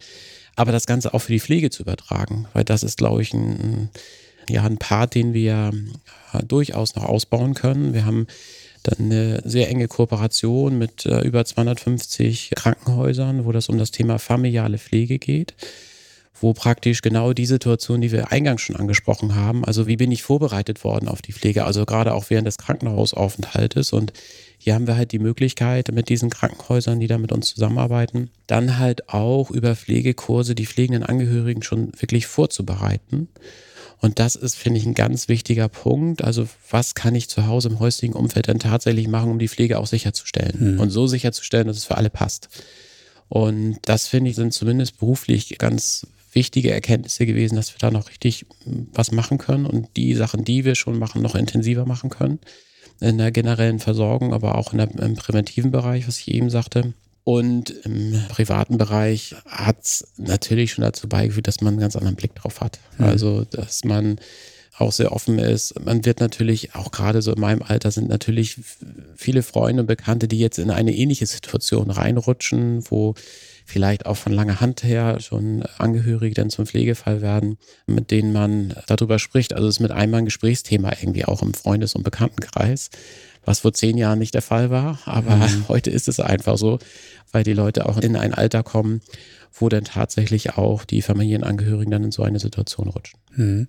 [0.55, 3.89] Aber das Ganze auch für die Pflege zu übertragen, weil das ist, glaube ich, ein,
[4.49, 5.71] ja, ein Part, den wir
[6.33, 7.93] ja, durchaus noch ausbauen können.
[7.93, 8.25] Wir haben
[8.81, 14.17] dann eine sehr enge Kooperation mit äh, über 250 Krankenhäusern, wo das um das Thema
[14.17, 15.53] familiale Pflege geht
[16.41, 20.23] wo praktisch genau die Situation, die wir eingangs schon angesprochen haben, also wie bin ich
[20.23, 24.13] vorbereitet worden auf die Pflege, also gerade auch während des Krankenhausaufenthaltes und
[24.57, 28.79] hier haben wir halt die Möglichkeit mit diesen Krankenhäusern, die da mit uns zusammenarbeiten, dann
[28.79, 33.29] halt auch über Pflegekurse die pflegenden Angehörigen schon wirklich vorzubereiten.
[33.99, 36.23] Und das ist, finde ich, ein ganz wichtiger Punkt.
[36.23, 39.79] Also, was kann ich zu Hause im häuslichen Umfeld denn tatsächlich machen, um die Pflege
[39.79, 40.75] auch sicherzustellen?
[40.75, 40.79] Mhm.
[40.79, 42.49] Und so sicherzustellen, dass es für alle passt.
[43.29, 46.05] Und das, finde ich, sind zumindest beruflich ganz
[46.37, 50.45] wichtige Erkenntnisse gewesen, dass wir da noch richtig hm, was machen können und die Sachen,
[50.45, 52.39] die wir schon machen, noch intensiver machen können.
[52.99, 56.93] In der generellen Versorgung, aber auch in der, im präventiven Bereich, was ich eben sagte.
[57.23, 62.15] Und im privaten Bereich hat es natürlich schon dazu beigeführt, dass man einen ganz anderen
[62.15, 62.79] Blick drauf hat.
[62.97, 63.05] Mhm.
[63.05, 64.17] Also, dass man
[64.77, 65.73] auch sehr offen ist.
[65.83, 68.59] Man wird natürlich, auch gerade so in meinem Alter, sind natürlich
[69.15, 73.15] viele Freunde und Bekannte, die jetzt in eine ähnliche Situation reinrutschen, wo
[73.67, 78.73] vielleicht auch von langer Hand her schon Angehörige dann zum Pflegefall werden, mit denen man
[78.87, 79.53] darüber spricht.
[79.53, 82.89] Also es ist mit einmal ein Gesprächsthema irgendwie auch im Freundes- und Bekanntenkreis,
[83.43, 84.99] was vor zehn Jahren nicht der Fall war.
[85.05, 85.65] Aber mhm.
[85.67, 86.79] heute ist es einfach so,
[87.33, 89.01] weil die Leute auch in ein Alter kommen,
[89.51, 93.19] wo dann tatsächlich auch die Familienangehörigen dann in so eine Situation rutschen.
[93.35, 93.67] Mhm.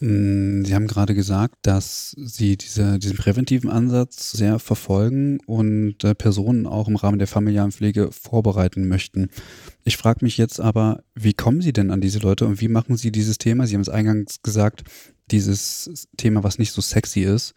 [0.00, 6.14] Mm, Sie haben gerade gesagt, dass Sie diese, diesen präventiven Ansatz sehr verfolgen und äh,
[6.14, 9.28] Personen auch im Rahmen der familiären Pflege vorbereiten möchten.
[9.84, 12.96] Ich frage mich jetzt aber, wie kommen Sie denn an diese Leute und wie machen
[12.96, 14.84] Sie dieses Thema, Sie haben es eingangs gesagt,
[15.30, 17.54] dieses Thema, was nicht so sexy ist,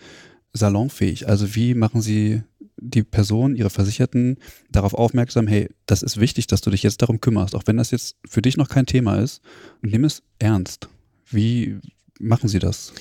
[0.52, 1.30] salonfähig?
[1.30, 2.44] Also wie machen Sie
[2.76, 4.38] die Person, Ihre Versicherten
[4.70, 7.92] darauf aufmerksam, hey, das ist wichtig, dass du dich jetzt darum kümmerst, auch wenn das
[7.92, 9.42] jetzt für dich noch kein Thema ist,
[9.82, 10.90] nimm es ernst.
[11.30, 11.80] Wie,
[12.20, 12.94] machen Sie das?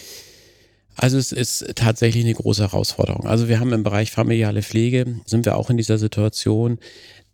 [0.96, 3.26] Also es ist tatsächlich eine große Herausforderung.
[3.26, 6.78] Also wir haben im Bereich familiale Pflege, sind wir auch in dieser Situation,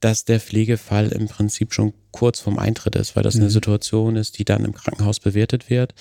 [0.01, 3.43] dass der Pflegefall im Prinzip schon kurz vorm Eintritt ist, weil das mhm.
[3.43, 5.95] eine Situation ist, die dann im Krankenhaus bewertet wird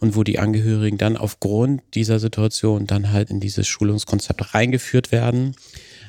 [0.00, 5.54] und wo die Angehörigen dann aufgrund dieser Situation dann halt in dieses Schulungskonzept reingeführt werden.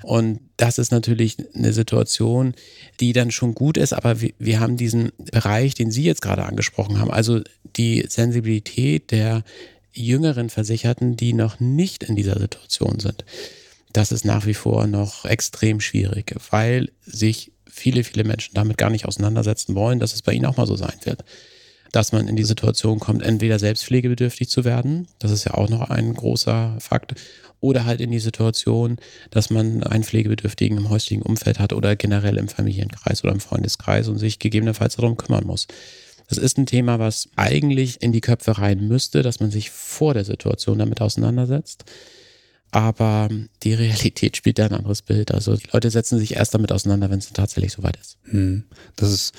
[0.03, 2.53] Und das ist natürlich eine Situation,
[2.99, 6.45] die dann schon gut ist, aber wir, wir haben diesen Bereich, den Sie jetzt gerade
[6.45, 7.41] angesprochen haben, also
[7.75, 9.43] die Sensibilität der
[9.93, 13.25] jüngeren Versicherten, die noch nicht in dieser Situation sind.
[13.93, 18.89] Das ist nach wie vor noch extrem schwierig, weil sich viele, viele Menschen damit gar
[18.89, 21.23] nicht auseinandersetzen wollen, dass es bei ihnen auch mal so sein wird.
[21.95, 25.69] Dass man in die Situation kommt, entweder selbst pflegebedürftig zu werden, das ist ja auch
[25.69, 27.15] noch ein großer Fakt,
[27.61, 28.97] oder halt in die Situation,
[29.31, 34.09] dass man einen Pflegebedürftigen im häuslichen Umfeld hat oder generell im Familienkreis oder im Freundeskreis
[34.09, 35.67] und sich gegebenenfalls darum kümmern muss.
[36.27, 40.13] Das ist ein Thema, was eigentlich in die Köpfe rein müsste, dass man sich vor
[40.13, 41.85] der Situation damit auseinandersetzt.
[42.71, 43.29] Aber
[43.63, 45.31] die Realität spielt da ein anderes Bild.
[45.31, 48.17] Also die Leute setzen sich erst damit auseinander, wenn es tatsächlich soweit ist.
[48.23, 48.65] Hm.
[48.97, 49.33] Das ist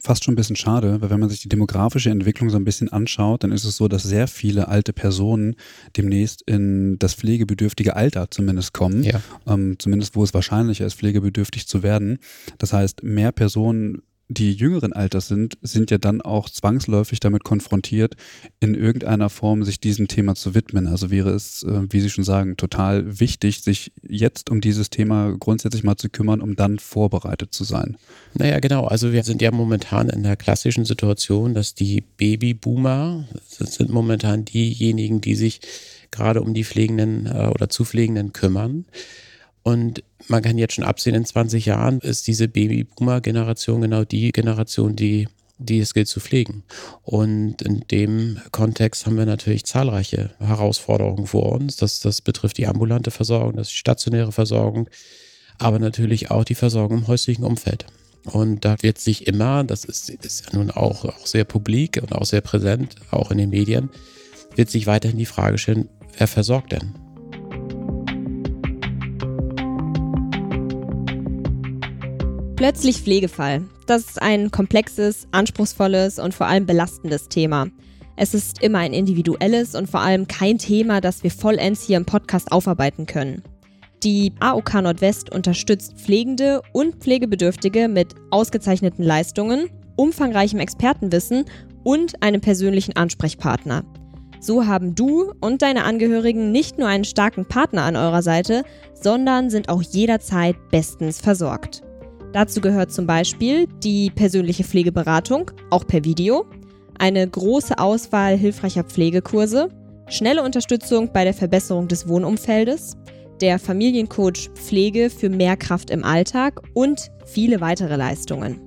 [0.00, 2.90] fast schon ein bisschen schade, weil wenn man sich die demografische Entwicklung so ein bisschen
[2.90, 5.56] anschaut, dann ist es so, dass sehr viele alte Personen
[5.96, 9.02] demnächst in das pflegebedürftige Alter zumindest kommen.
[9.02, 9.20] Ja.
[9.46, 12.18] Ähm, zumindest wo es wahrscheinlicher ist, pflegebedürftig zu werden.
[12.58, 18.14] Das heißt, mehr Personen die jüngeren Alters sind, sind ja dann auch zwangsläufig damit konfrontiert,
[18.60, 20.86] in irgendeiner Form sich diesem Thema zu widmen.
[20.86, 25.34] Also wäre es, äh, wie Sie schon sagen, total wichtig, sich jetzt um dieses Thema
[25.36, 27.96] grundsätzlich mal zu kümmern, um dann vorbereitet zu sein.
[28.34, 28.86] Naja, genau.
[28.86, 33.26] Also wir sind ja momentan in der klassischen Situation, dass die Babyboomer,
[33.58, 35.60] das sind momentan diejenigen, die sich
[36.12, 38.84] gerade um die Pflegenden äh, oder zu Pflegenden kümmern.
[39.62, 44.96] Und man kann jetzt schon absehen, in 20 Jahren ist diese Babyboomer-Generation genau die Generation,
[44.96, 46.64] die, die es gilt zu pflegen.
[47.02, 51.76] Und in dem Kontext haben wir natürlich zahlreiche Herausforderungen vor uns.
[51.76, 54.88] Das, das betrifft die ambulante Versorgung, das ist die stationäre Versorgung,
[55.58, 57.86] aber natürlich auch die Versorgung im häuslichen Umfeld.
[58.24, 62.12] Und da wird sich immer, das ist, ist ja nun auch, auch sehr publik und
[62.12, 63.90] auch sehr präsent, auch in den Medien,
[64.56, 67.09] wird sich weiterhin die Frage stellen, wer versorgt denn?
[72.60, 73.62] Plötzlich Pflegefall.
[73.86, 77.68] Das ist ein komplexes, anspruchsvolles und vor allem belastendes Thema.
[78.16, 82.04] Es ist immer ein individuelles und vor allem kein Thema, das wir vollends hier im
[82.04, 83.42] Podcast aufarbeiten können.
[84.02, 91.46] Die AOK Nordwest unterstützt Pflegende und Pflegebedürftige mit ausgezeichneten Leistungen, umfangreichem Expertenwissen
[91.82, 93.84] und einem persönlichen Ansprechpartner.
[94.38, 99.48] So haben du und deine Angehörigen nicht nur einen starken Partner an eurer Seite, sondern
[99.48, 101.84] sind auch jederzeit bestens versorgt.
[102.32, 106.46] Dazu gehört zum Beispiel die persönliche Pflegeberatung, auch per Video,
[106.98, 109.68] eine große Auswahl hilfreicher Pflegekurse,
[110.08, 112.96] schnelle Unterstützung bei der Verbesserung des Wohnumfeldes,
[113.40, 118.60] der Familiencoach Pflege für mehr Kraft im Alltag und viele weitere Leistungen.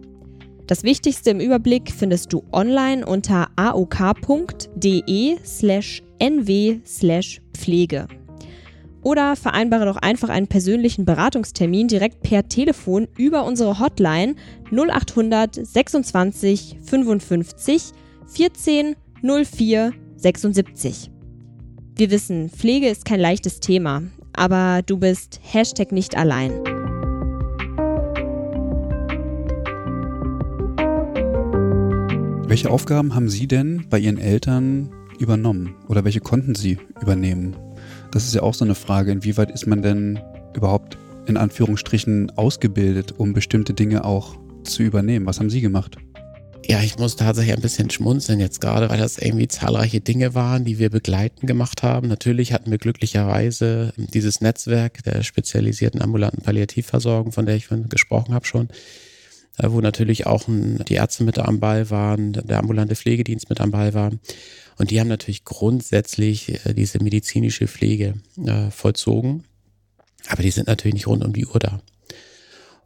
[0.67, 5.37] Das Wichtigste im Überblick findest du online unter aok.de
[9.03, 14.35] Oder vereinbare doch einfach einen persönlichen Beratungstermin direkt per Telefon über unsere Hotline
[14.71, 17.91] 0800 26 55
[18.27, 21.11] 14 04 76.
[21.95, 26.51] Wir wissen, Pflege ist kein leichtes Thema, aber du bist Hashtag nicht allein.
[32.47, 34.89] Welche Aufgaben haben Sie denn bei Ihren Eltern
[35.19, 37.55] übernommen oder welche konnten Sie übernehmen?
[38.13, 40.19] Das ist ja auch so eine Frage, inwieweit ist man denn
[40.55, 45.25] überhaupt in Anführungsstrichen ausgebildet, um bestimmte Dinge auch zu übernehmen?
[45.25, 45.97] Was haben Sie gemacht?
[46.63, 50.63] Ja, ich muss tatsächlich ein bisschen schmunzeln jetzt gerade, weil das irgendwie zahlreiche Dinge waren,
[50.63, 52.07] die wir begleiten gemacht haben.
[52.07, 58.45] Natürlich hatten wir glücklicherweise dieses Netzwerk der spezialisierten ambulanten Palliativversorgung, von der ich gesprochen habe
[58.45, 58.69] schon,
[59.57, 63.71] äh, wo natürlich auch die Ärzte mit am Ball waren, der ambulante Pflegedienst mit am
[63.71, 64.11] Ball war.
[64.77, 69.43] Und die haben natürlich grundsätzlich äh, diese medizinische Pflege äh, vollzogen.
[70.27, 71.81] Aber die sind natürlich nicht rund um die Uhr da.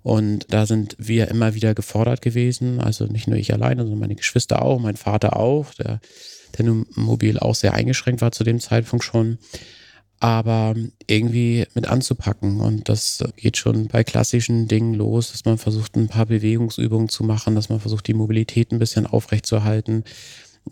[0.04, 2.80] Und da sind wir immer wieder gefordert gewesen.
[2.80, 6.00] Also nicht nur ich alleine, sondern meine Geschwister auch, mein Vater auch, der,
[6.58, 9.38] der nun mobil auch sehr eingeschränkt war zu dem Zeitpunkt schon.
[10.20, 12.62] Aber irgendwie mit anzupacken.
[12.62, 17.24] Und das geht schon bei klassischen Dingen los, dass man versucht, ein paar Bewegungsübungen zu
[17.24, 20.06] machen, dass man versucht, die Mobilität ein bisschen aufrechtzuerhalten,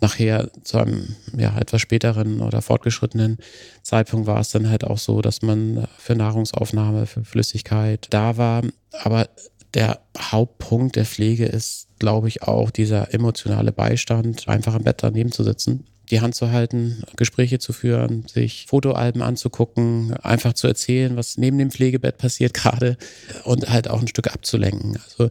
[0.00, 3.38] nachher zu einem ja, etwas späteren oder fortgeschrittenen
[3.82, 8.62] Zeitpunkt war es dann halt auch so, dass man für Nahrungsaufnahme, für Flüssigkeit da war.
[9.02, 9.28] Aber
[9.74, 15.32] der Hauptpunkt der Pflege ist, glaube ich, auch dieser emotionale Beistand, einfach im Bett daneben
[15.32, 21.16] zu sitzen die Hand zu halten, Gespräche zu führen, sich Fotoalben anzugucken, einfach zu erzählen,
[21.16, 22.96] was neben dem Pflegebett passiert gerade
[23.44, 24.98] und halt auch ein Stück abzulenken.
[25.04, 25.30] Also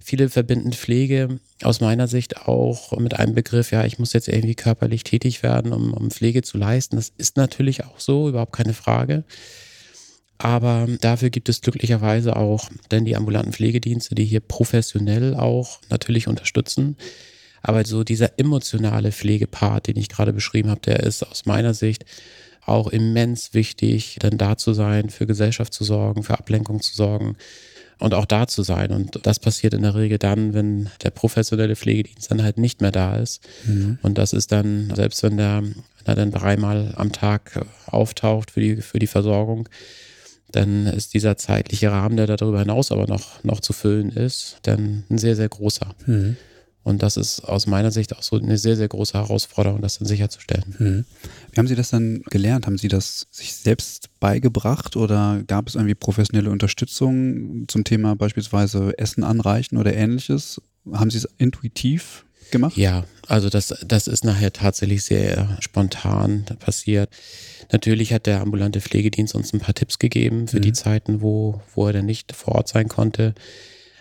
[0.00, 4.54] viele verbinden Pflege aus meiner Sicht auch mit einem Begriff, ja, ich muss jetzt irgendwie
[4.54, 6.96] körperlich tätig werden, um, um Pflege zu leisten.
[6.96, 9.24] Das ist natürlich auch so, überhaupt keine Frage.
[10.38, 16.28] Aber dafür gibt es glücklicherweise auch denn die ambulanten Pflegedienste, die hier professionell auch natürlich
[16.28, 16.96] unterstützen.
[17.62, 22.04] Aber so dieser emotionale Pflegepart, den ich gerade beschrieben habe, der ist aus meiner Sicht
[22.66, 27.36] auch immens wichtig, dann da zu sein, für Gesellschaft zu sorgen, für Ablenkung zu sorgen
[27.98, 28.90] und auch da zu sein.
[28.90, 32.92] Und das passiert in der Regel dann, wenn der professionelle Pflegedienst dann halt nicht mehr
[32.92, 33.42] da ist.
[33.66, 33.98] Mhm.
[34.02, 38.60] Und das ist dann, selbst wenn der, wenn er dann dreimal am Tag auftaucht für
[38.60, 39.68] die, für die Versorgung,
[40.52, 45.04] dann ist dieser zeitliche Rahmen, der darüber hinaus aber noch, noch zu füllen ist, dann
[45.08, 45.94] ein sehr, sehr großer.
[46.06, 46.36] Mhm.
[46.82, 50.08] Und das ist aus meiner Sicht auch so eine sehr, sehr große Herausforderung, das dann
[50.08, 50.74] sicherzustellen.
[50.78, 51.04] Mhm.
[51.52, 52.66] Wie haben Sie das dann gelernt?
[52.66, 58.96] Haben Sie das sich selbst beigebracht oder gab es irgendwie professionelle Unterstützung zum Thema beispielsweise
[58.98, 60.60] Essen anreichen oder ähnliches?
[60.90, 62.76] Haben Sie es intuitiv gemacht?
[62.76, 67.10] Ja, also das, das ist nachher tatsächlich sehr spontan passiert.
[67.72, 70.62] Natürlich hat der ambulante Pflegedienst uns ein paar Tipps gegeben für mhm.
[70.62, 73.34] die Zeiten, wo, wo er dann nicht vor Ort sein konnte.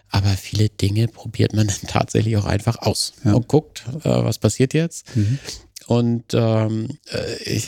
[0.10, 3.34] Aber viele Dinge probiert man dann tatsächlich auch einfach aus ja.
[3.34, 5.16] und guckt, äh, was passiert jetzt.
[5.16, 5.40] Mhm.
[5.88, 7.68] Und ähm, äh, ich,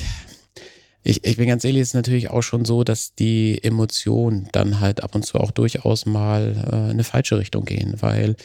[1.03, 4.79] ich, ich bin ganz ehrlich, es ist natürlich auch schon so, dass die Emotionen dann
[4.79, 8.35] halt ab und zu auch durchaus mal äh, in eine falsche Richtung gehen, weil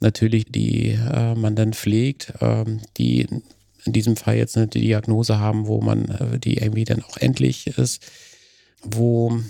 [0.00, 2.64] natürlich die äh, man dann pflegt, äh,
[2.96, 3.28] die
[3.84, 7.66] in diesem Fall jetzt eine Diagnose haben, wo man äh, die irgendwie dann auch endlich
[7.66, 8.02] ist,
[8.82, 9.40] wo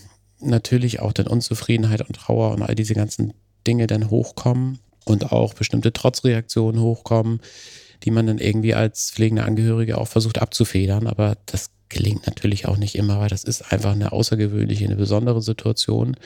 [0.40, 3.32] natürlich auch dann Unzufriedenheit und Trauer und all diese ganzen
[3.70, 7.40] Dinge dann hochkommen und auch bestimmte Trotzreaktionen hochkommen,
[8.02, 11.06] die man dann irgendwie als pflegende Angehörige auch versucht abzufedern.
[11.06, 15.40] Aber das gelingt natürlich auch nicht immer, weil das ist einfach eine außergewöhnliche, eine besondere
[15.40, 16.16] Situation.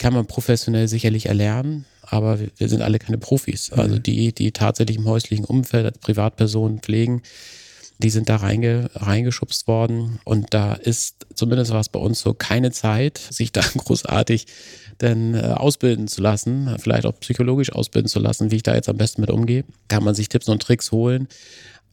[0.00, 3.70] Kann man professionell sicherlich erlernen, aber wir sind alle keine Profis.
[3.70, 4.02] Also mhm.
[4.02, 7.22] die, die tatsächlich im häuslichen Umfeld als Privatpersonen pflegen,
[8.02, 12.34] die sind da reinge, reingeschubst worden und da ist, zumindest war es bei uns so,
[12.34, 14.46] keine Zeit, sich da großartig
[15.00, 18.88] denn äh, ausbilden zu lassen, vielleicht auch psychologisch ausbilden zu lassen, wie ich da jetzt
[18.88, 19.64] am besten mit umgehe.
[19.88, 21.28] Kann man sich Tipps und Tricks holen.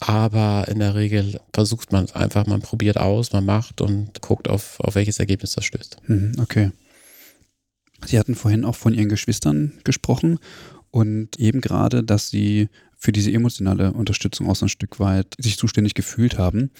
[0.00, 4.48] Aber in der Regel versucht man es einfach, man probiert aus, man macht und guckt,
[4.48, 5.96] auf, auf welches Ergebnis das stößt.
[6.06, 6.70] Mhm, okay.
[8.06, 10.38] Sie hatten vorhin auch von Ihren Geschwistern gesprochen
[10.90, 15.56] und eben gerade, dass Sie für diese emotionale Unterstützung auch so ein Stück weit sich
[15.56, 16.70] zuständig gefühlt haben.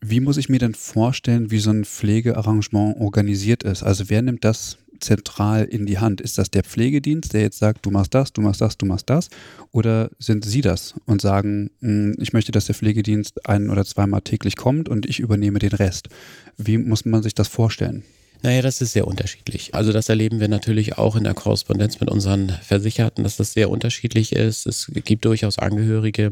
[0.00, 3.82] Wie muss ich mir denn vorstellen, wie so ein Pflegearrangement organisiert ist?
[3.82, 6.20] Also wer nimmt das zentral in die Hand?
[6.20, 9.10] Ist das der Pflegedienst, der jetzt sagt, du machst das, du machst das, du machst
[9.10, 9.28] das?
[9.72, 14.22] Oder sind Sie das und sagen, hm, ich möchte, dass der Pflegedienst ein- oder zweimal
[14.22, 16.08] täglich kommt und ich übernehme den Rest?
[16.56, 18.04] Wie muss man sich das vorstellen?
[18.42, 19.74] Naja, das ist sehr unterschiedlich.
[19.74, 23.68] Also das erleben wir natürlich auch in der Korrespondenz mit unseren Versicherten, dass das sehr
[23.68, 24.66] unterschiedlich ist.
[24.66, 26.30] Es gibt durchaus Angehörige,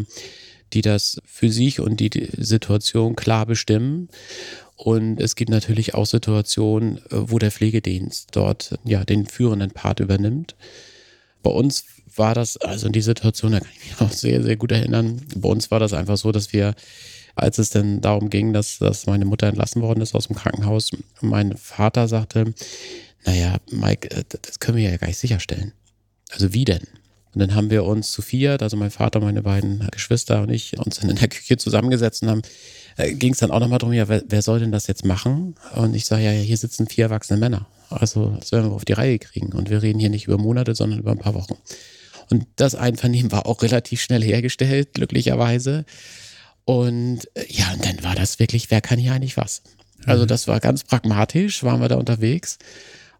[0.73, 4.09] die das für sich und die Situation klar bestimmen.
[4.77, 10.01] Und es gibt natürlich auch Situationen, äh, wo der Pflegedienst dort ja den führenden Part
[10.01, 10.55] übernimmt.
[11.43, 14.57] Bei uns war das, also in die Situation, da kann ich mich auch sehr, sehr
[14.57, 15.23] gut erinnern.
[15.37, 16.75] Bei uns war das einfach so, dass wir,
[17.37, 20.91] als es dann darum ging, dass, dass meine Mutter entlassen worden ist aus dem Krankenhaus,
[21.21, 22.53] mein Vater sagte,
[23.25, 25.73] naja, Mike, äh, das können wir ja gar nicht sicherstellen.
[26.31, 26.83] Also wie denn?
[27.35, 30.79] Und dann haben wir uns zu viert, also mein Vater, meine beiden Geschwister und ich,
[30.79, 32.43] uns dann in der Küche zusammengesetzt und haben
[32.97, 35.55] äh, ging es dann auch nochmal darum, ja, wer, wer, soll denn das jetzt machen?
[35.75, 37.67] Und ich sage, ja, hier sitzen vier erwachsene Männer.
[37.91, 39.53] Also das werden wir auf die Reihe kriegen.
[39.53, 41.57] Und wir reden hier nicht über Monate, sondern über ein paar Wochen.
[42.31, 45.85] Und das Einvernehmen war auch relativ schnell hergestellt, glücklicherweise.
[46.67, 49.63] Und äh, ja, und dann war das wirklich, wer kann hier eigentlich was?
[50.05, 50.29] Also mhm.
[50.29, 52.59] das war ganz pragmatisch, waren wir da unterwegs.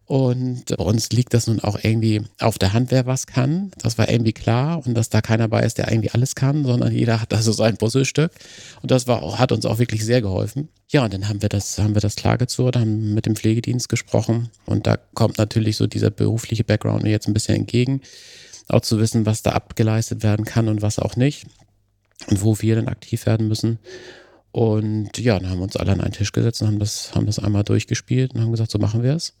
[0.05, 3.71] Und bei uns liegt das nun auch irgendwie auf der Hand, wer was kann.
[3.77, 6.93] Das war irgendwie klar und dass da keiner bei ist, der irgendwie alles kann, sondern
[6.93, 8.31] jeder hat da so sein Puzzlestück.
[8.81, 10.69] Und das war, hat uns auch wirklich sehr geholfen.
[10.89, 14.49] Ja, und dann haben wir das, haben wir das klargezurrt, haben mit dem Pflegedienst gesprochen
[14.65, 18.01] und da kommt natürlich so dieser berufliche Background mir jetzt ein bisschen entgegen.
[18.69, 21.47] Auch zu wissen, was da abgeleistet werden kann und was auch nicht
[22.27, 23.79] wo wir dann aktiv werden müssen.
[24.51, 27.25] Und ja, dann haben wir uns alle an einen Tisch gesetzt und haben das, haben
[27.25, 29.35] das einmal durchgespielt und haben gesagt, so machen wir es.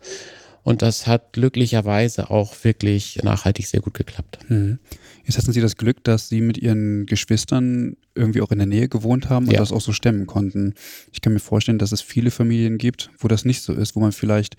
[0.67, 4.39] Und das hat glücklicherweise auch wirklich nachhaltig sehr gut geklappt.
[4.49, 4.79] Mhm.
[5.23, 8.89] Jetzt hatten Sie das Glück, dass Sie mit Ihren Geschwistern irgendwie auch in der Nähe
[8.89, 9.59] gewohnt haben und ja.
[9.59, 10.73] das auch so stemmen konnten.
[11.13, 14.01] Ich kann mir vorstellen, dass es viele Familien gibt, wo das nicht so ist, wo
[14.01, 14.57] man vielleicht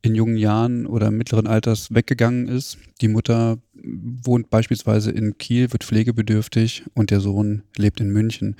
[0.00, 2.78] in jungen Jahren oder mittleren Alters weggegangen ist.
[3.02, 8.56] Die Mutter wohnt beispielsweise in Kiel, wird pflegebedürftig und der Sohn lebt in München.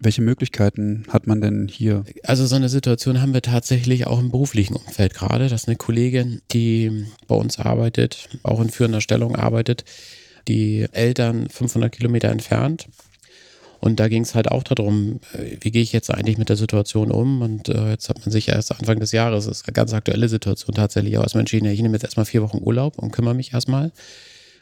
[0.00, 2.04] Welche Möglichkeiten hat man denn hier?
[2.22, 6.40] Also so eine Situation haben wir tatsächlich auch im beruflichen Umfeld gerade, dass eine Kollegin,
[6.52, 9.84] die bei uns arbeitet, auch in führender Stellung arbeitet,
[10.46, 12.88] die Eltern 500 Kilometer entfernt.
[13.80, 16.56] Und da ging es halt auch darum, äh, wie gehe ich jetzt eigentlich mit der
[16.56, 17.42] Situation um?
[17.42, 20.28] Und äh, jetzt hat man sich erst Anfang des Jahres, das ist eine ganz aktuelle
[20.28, 23.52] Situation tatsächlich, auch erstmal entschieden, ich nehme jetzt erstmal vier Wochen Urlaub und kümmere mich
[23.52, 23.92] erstmal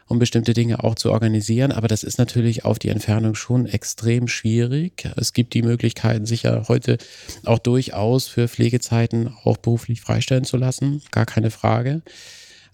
[0.09, 1.73] um bestimmte Dinge auch zu organisieren.
[1.73, 5.09] Aber das ist natürlich auf die Entfernung schon extrem schwierig.
[5.17, 6.99] Es gibt die Möglichkeiten, sich ja heute
[7.45, 11.03] auch durchaus für Pflegezeiten auch beruflich freistellen zu lassen.
[11.11, 12.03] Gar keine Frage.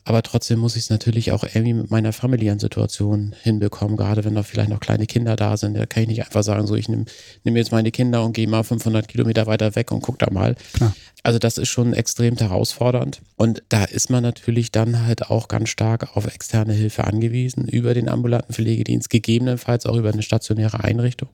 [0.05, 4.34] Aber trotzdem muss ich es natürlich auch irgendwie mit meiner familiären Situation hinbekommen, gerade wenn
[4.34, 5.74] da vielleicht noch kleine Kinder da sind.
[5.74, 7.05] Da kann ich nicht einfach sagen, so ich nehme
[7.44, 10.57] nehm jetzt meine Kinder und gehe mal 500 Kilometer weiter weg und guck da mal.
[10.72, 10.94] Klar.
[11.22, 13.22] Also das ist schon extrem herausfordernd.
[13.36, 17.94] Und da ist man natürlich dann halt auch ganz stark auf externe Hilfe angewiesen, über
[17.94, 21.30] den ambulanten Pflegedienst, gegebenenfalls auch über eine stationäre Einrichtung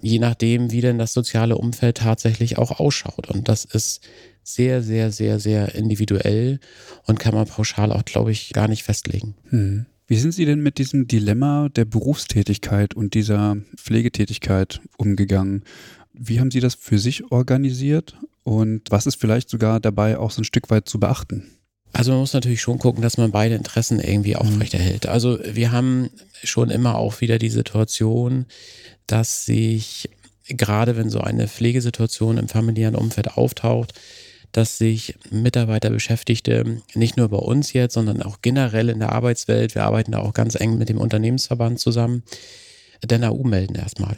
[0.00, 3.30] je nachdem, wie denn das soziale Umfeld tatsächlich auch ausschaut.
[3.30, 4.02] Und das ist
[4.44, 6.60] sehr, sehr, sehr, sehr individuell
[7.06, 9.34] und kann man pauschal auch, glaube ich, gar nicht festlegen.
[9.48, 9.86] Hm.
[10.06, 15.64] Wie sind Sie denn mit diesem Dilemma der Berufstätigkeit und dieser Pflegetätigkeit umgegangen?
[16.12, 20.42] Wie haben Sie das für sich organisiert und was ist vielleicht sogar dabei auch so
[20.42, 21.50] ein Stück weit zu beachten?
[21.94, 25.06] Also man muss natürlich schon gucken, dass man beide Interessen irgendwie aufrechterhält.
[25.06, 26.10] Also wir haben
[26.42, 28.46] schon immer auch wieder die Situation,
[29.06, 30.10] dass sich
[30.48, 33.94] gerade wenn so eine Pflegesituation im familiären Umfeld auftaucht,
[34.54, 39.74] dass sich Mitarbeiter Beschäftigte nicht nur bei uns jetzt, sondern auch generell in der Arbeitswelt,
[39.74, 42.22] wir arbeiten da auch ganz eng mit dem Unternehmensverband zusammen,
[43.04, 44.16] der NAU melden erstmal.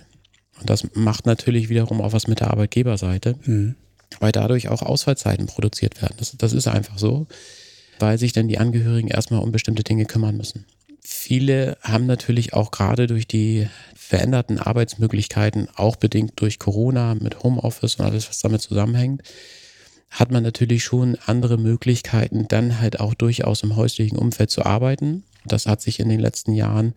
[0.61, 3.77] Und das macht natürlich wiederum auch was mit der Arbeitgeberseite, mhm.
[4.21, 6.17] weil dadurch auch Ausfallzeiten produziert werden.
[6.19, 7.27] Das, das ist einfach so,
[7.99, 10.67] weil sich dann die Angehörigen erstmal um bestimmte Dinge kümmern müssen.
[11.01, 17.95] Viele haben natürlich auch gerade durch die veränderten Arbeitsmöglichkeiten, auch bedingt durch Corona mit Homeoffice
[17.97, 19.23] und alles, was damit zusammenhängt,
[20.11, 25.25] hat man natürlich schon andere Möglichkeiten, dann halt auch durchaus im häuslichen Umfeld zu arbeiten.
[25.45, 26.95] Das hat sich in den letzten Jahren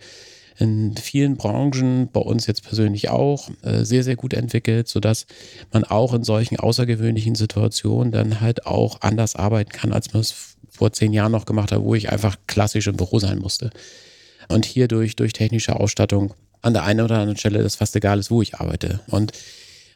[0.58, 5.26] in vielen Branchen, bei uns jetzt persönlich auch, äh, sehr, sehr gut entwickelt, sodass
[5.72, 10.58] man auch in solchen außergewöhnlichen Situationen dann halt auch anders arbeiten kann, als man es
[10.70, 13.70] vor zehn Jahren noch gemacht hat, wo ich einfach klassisch im Büro sein musste.
[14.50, 18.20] Und hier durch, durch technische Ausstattung an der einen oder anderen Stelle das fast egal
[18.20, 19.00] ist, wo ich arbeite.
[19.08, 19.32] Und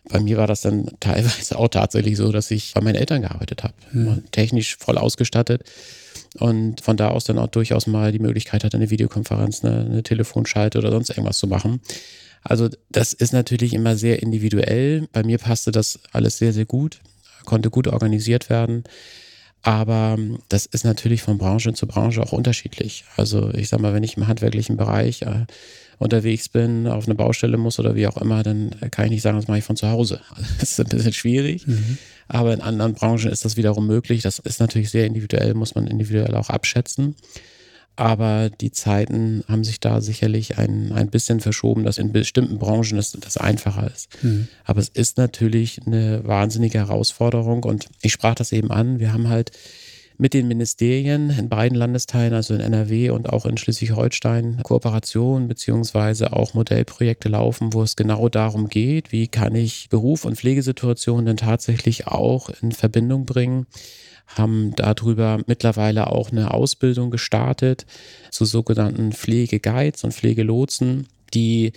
[0.10, 3.64] bei mir war das dann teilweise auch tatsächlich so, dass ich bei meinen Eltern gearbeitet
[3.64, 3.74] habe.
[3.92, 4.24] Mhm.
[4.32, 5.64] Technisch voll ausgestattet
[6.40, 10.04] und von da aus dann auch durchaus mal die Möglichkeit hatte, eine Videokonferenz, eine, eine
[10.04, 11.82] Telefonschalte oder sonst irgendwas zu machen.
[12.44, 15.08] Also das ist natürlich immer sehr individuell.
[15.14, 17.00] Bei mir passte das alles sehr, sehr gut,
[17.46, 18.84] konnte gut organisiert werden.
[19.62, 20.18] Aber
[20.50, 23.06] das ist natürlich von Branche zu Branche auch unterschiedlich.
[23.16, 25.46] Also ich sag mal, wenn ich im handwerklichen Bereich äh,
[26.00, 29.38] unterwegs bin, auf eine Baustelle muss oder wie auch immer, dann kann ich nicht sagen,
[29.38, 30.22] das mache ich von zu Hause.
[30.60, 31.68] Das ist ein bisschen schwierig.
[31.68, 31.98] Mhm.
[32.28, 34.22] Aber in anderen Branchen ist das wiederum möglich.
[34.22, 37.16] Das ist natürlich sehr individuell, muss man individuell auch abschätzen.
[37.96, 42.98] Aber die Zeiten haben sich da sicherlich ein, ein bisschen verschoben, dass in bestimmten Branchen
[42.98, 44.10] das, das einfacher ist.
[44.24, 44.48] Mhm.
[44.64, 47.64] Aber es ist natürlich eine wahnsinnige Herausforderung.
[47.64, 49.00] Und ich sprach das eben an.
[49.00, 49.52] Wir haben halt
[50.18, 56.34] mit den Ministerien in beiden Landesteilen, also in NRW und auch in Schleswig-Holstein, Kooperationen beziehungsweise
[56.34, 61.38] auch Modellprojekte laufen, wo es genau darum geht, wie kann ich Beruf und Pflegesituationen denn
[61.38, 63.66] tatsächlich auch in Verbindung bringen.
[64.28, 67.86] Haben darüber mittlerweile auch eine Ausbildung gestartet
[68.32, 71.74] zu sogenannten Pflegeguides und Pflegelotsen, die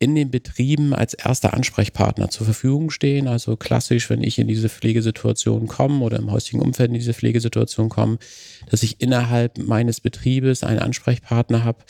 [0.00, 3.26] in den Betrieben als erster Ansprechpartner zur Verfügung stehen.
[3.26, 7.88] Also klassisch, wenn ich in diese Pflegesituation komme oder im häuslichen Umfeld in diese Pflegesituation
[7.88, 8.18] komme,
[8.70, 11.84] dass ich innerhalb meines Betriebes einen Ansprechpartner habe,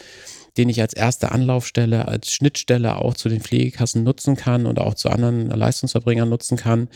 [0.56, 4.94] den ich als erste Anlaufstelle, als Schnittstelle auch zu den Pflegekassen nutzen kann und auch
[4.94, 6.88] zu anderen Leistungserbringern nutzen kann,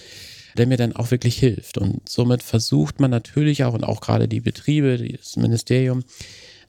[0.56, 1.78] der mir dann auch wirklich hilft.
[1.78, 6.04] Und somit versucht man natürlich auch und auch gerade die Betriebe, das Ministerium,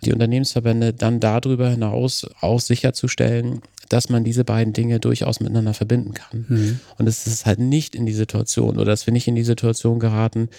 [0.06, 6.14] die Unternehmensverbände dann darüber hinaus auch sicherzustellen, dass man diese beiden Dinge durchaus miteinander verbinden
[6.14, 6.46] kann.
[6.48, 6.80] Mhm.
[6.98, 10.00] Und es ist halt nicht in die Situation oder dass wir nicht in die Situation
[10.00, 10.50] geraten,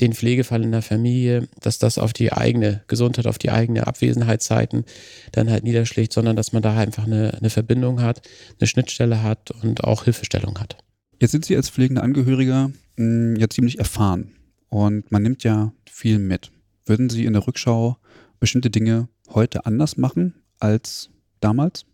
[0.00, 4.84] den Pflegefall in der Familie, dass das auf die eigene Gesundheit, auf die eigene Abwesenheitszeiten
[5.32, 8.22] dann halt niederschlägt, sondern dass man da einfach eine, eine Verbindung hat,
[8.60, 10.76] eine Schnittstelle hat und auch Hilfestellung hat.
[11.20, 14.32] Jetzt sind Sie als pflegender Angehöriger mh, hm, ja ziemlich erfahren
[14.68, 16.50] und man nimmt ja viel mit.
[16.84, 17.96] Würden Sie in der Rückschau
[18.40, 21.10] bestimmte Dinge heute anders machen als
[21.40, 21.84] damals?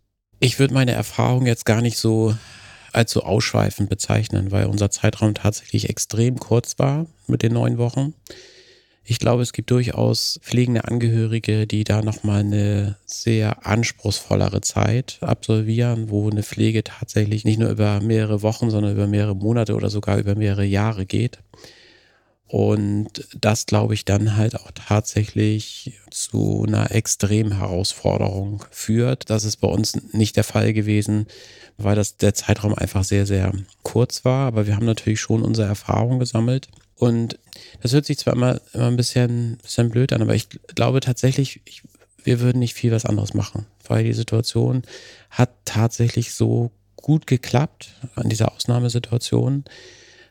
[0.40, 2.34] Ich würde meine Erfahrung jetzt gar nicht so
[2.92, 8.14] als so ausschweifend bezeichnen, weil unser Zeitraum tatsächlich extrem kurz war mit den neun Wochen.
[9.04, 16.08] Ich glaube, es gibt durchaus pflegende Angehörige, die da nochmal eine sehr anspruchsvollere Zeit absolvieren,
[16.08, 20.18] wo eine Pflege tatsächlich nicht nur über mehrere Wochen, sondern über mehrere Monate oder sogar
[20.18, 21.38] über mehrere Jahre geht.
[22.52, 29.30] Und das, glaube ich, dann halt auch tatsächlich zu einer extremen Herausforderung führt.
[29.30, 31.28] Das ist bei uns nicht der Fall gewesen,
[31.78, 34.46] weil das der Zeitraum einfach sehr, sehr kurz war.
[34.48, 36.68] Aber wir haben natürlich schon unsere Erfahrung gesammelt.
[36.94, 37.38] Und
[37.80, 41.62] das hört sich zwar immer, immer ein bisschen, bisschen blöd an, aber ich glaube tatsächlich,
[41.64, 41.84] ich,
[42.22, 44.82] wir würden nicht viel was anderes machen, weil die Situation
[45.30, 49.64] hat tatsächlich so gut geklappt an dieser Ausnahmesituation.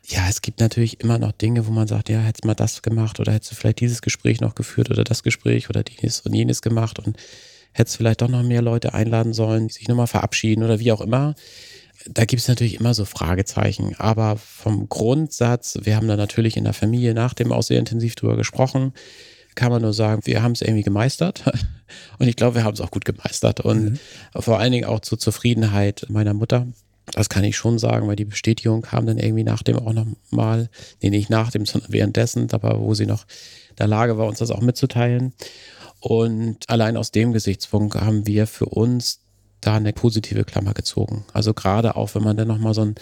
[0.04, 3.20] Ja, es gibt natürlich immer noch Dinge, wo man sagt, ja, hättest mal das gemacht
[3.20, 6.62] oder hättest du vielleicht dieses Gespräch noch geführt oder das Gespräch oder dies und jenes
[6.62, 7.18] gemacht und
[7.72, 11.02] hättest vielleicht doch noch mehr Leute einladen sollen, die sich nochmal verabschieden oder wie auch
[11.02, 11.36] immer
[12.10, 16.64] da gibt es natürlich immer so Fragezeichen, aber vom Grundsatz, wir haben da natürlich in
[16.64, 18.94] der Familie nach dem auch sehr intensiv drüber gesprochen,
[19.56, 21.44] kann man nur sagen, wir haben es irgendwie gemeistert
[22.20, 24.00] und ich glaube, wir haben es auch gut gemeistert und mhm.
[24.36, 26.68] vor allen Dingen auch zur Zufriedenheit meiner Mutter.
[27.14, 30.70] Das kann ich schon sagen, weil die Bestätigung kam dann irgendwie nach dem auch nochmal,
[31.02, 33.26] nee, nicht nach dem, sondern währenddessen, aber wo sie noch
[33.70, 35.34] in der Lage war, uns das auch mitzuteilen.
[36.00, 39.20] Und allein aus dem Gesichtspunkt haben wir für uns
[39.62, 41.26] da eine positive Klammer gezogen.
[41.34, 42.96] Also gerade auch, wenn man dann nochmal so ein,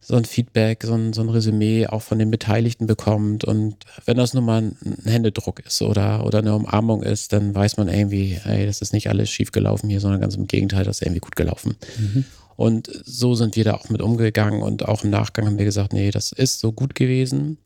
[0.00, 3.76] so ein Feedback, so ein, so ein Resümee auch von den Beteiligten bekommt und
[4.06, 7.88] wenn das nur mal ein Händedruck ist oder, oder eine Umarmung ist, dann weiß man
[7.88, 11.02] irgendwie, ey, das ist nicht alles schief gelaufen hier, sondern ganz im Gegenteil, das ist
[11.06, 11.76] irgendwie gut gelaufen.
[11.98, 12.24] Mhm.
[12.56, 15.92] Und so sind wir da auch mit umgegangen und auch im Nachgang haben wir gesagt,
[15.92, 17.58] nee, das ist so gut gewesen.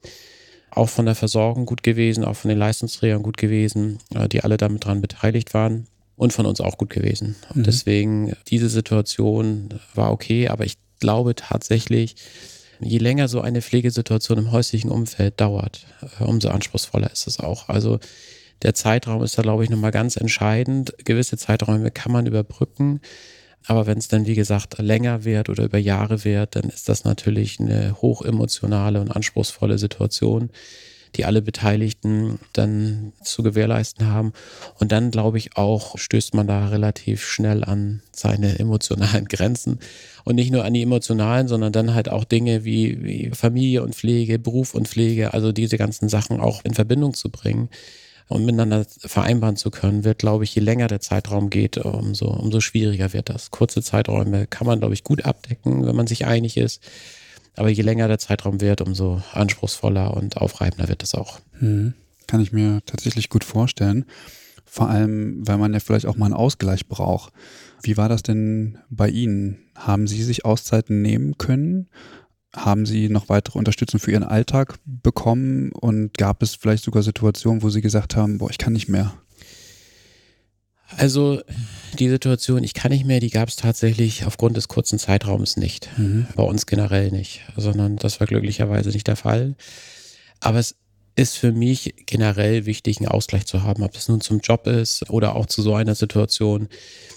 [0.70, 4.56] Auch von der Versorgung gut gewesen, auch von den Leistungsträgern gut gewesen, äh, die alle
[4.56, 7.36] damit dran beteiligt waren und von uns auch gut gewesen.
[7.50, 7.62] Und mhm.
[7.64, 12.16] deswegen, diese Situation war okay, aber ich glaube tatsächlich,
[12.80, 15.86] je länger so eine Pflegesituation im häuslichen Umfeld dauert,
[16.20, 17.68] äh, umso anspruchsvoller ist es auch.
[17.68, 17.98] Also
[18.62, 20.94] der Zeitraum ist da, glaube ich, nochmal ganz entscheidend.
[21.04, 23.00] Gewisse Zeiträume kann man überbrücken.
[23.66, 27.04] Aber wenn es dann, wie gesagt, länger wird oder über Jahre wird, dann ist das
[27.04, 30.50] natürlich eine hochemotionale und anspruchsvolle Situation
[31.16, 34.32] die alle Beteiligten dann zu gewährleisten haben.
[34.78, 39.78] Und dann, glaube ich, auch stößt man da relativ schnell an seine emotionalen Grenzen.
[40.24, 43.94] Und nicht nur an die emotionalen, sondern dann halt auch Dinge wie, wie Familie und
[43.94, 47.68] Pflege, Beruf und Pflege, also diese ganzen Sachen auch in Verbindung zu bringen
[48.28, 52.60] und miteinander vereinbaren zu können, wird, glaube ich, je länger der Zeitraum geht, umso, umso
[52.60, 53.50] schwieriger wird das.
[53.50, 56.82] Kurze Zeiträume kann man, glaube ich, gut abdecken, wenn man sich einig ist.
[57.56, 61.40] Aber je länger der Zeitraum wird, umso anspruchsvoller und aufreibender wird es auch.
[61.58, 61.94] Hm.
[62.26, 64.06] Kann ich mir tatsächlich gut vorstellen.
[64.64, 67.32] Vor allem, weil man ja vielleicht auch mal einen Ausgleich braucht.
[67.82, 69.58] Wie war das denn bei Ihnen?
[69.76, 71.88] Haben Sie sich Auszeiten nehmen können?
[72.54, 75.72] Haben Sie noch weitere Unterstützung für Ihren Alltag bekommen?
[75.72, 79.12] Und gab es vielleicht sogar Situationen, wo Sie gesagt haben, boah, ich kann nicht mehr?
[80.96, 81.42] Also
[81.98, 85.88] die Situation, ich kann nicht mehr, die gab es tatsächlich aufgrund des kurzen Zeitraums nicht.
[85.98, 86.26] Mhm.
[86.36, 89.54] Bei uns generell nicht, sondern das war glücklicherweise nicht der Fall.
[90.40, 90.76] Aber es
[91.14, 95.08] ist für mich generell wichtig, einen Ausgleich zu haben, ob es nun zum Job ist
[95.10, 96.68] oder auch zu so einer Situation.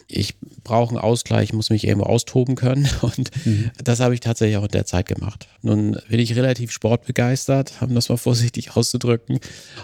[0.07, 3.71] Ich brauche einen Ausgleich, muss mich irgendwo austoben können und mhm.
[3.83, 5.47] das habe ich tatsächlich auch in der Zeit gemacht.
[5.61, 9.39] Nun bin ich relativ sportbegeistert, um das mal vorsichtig auszudrücken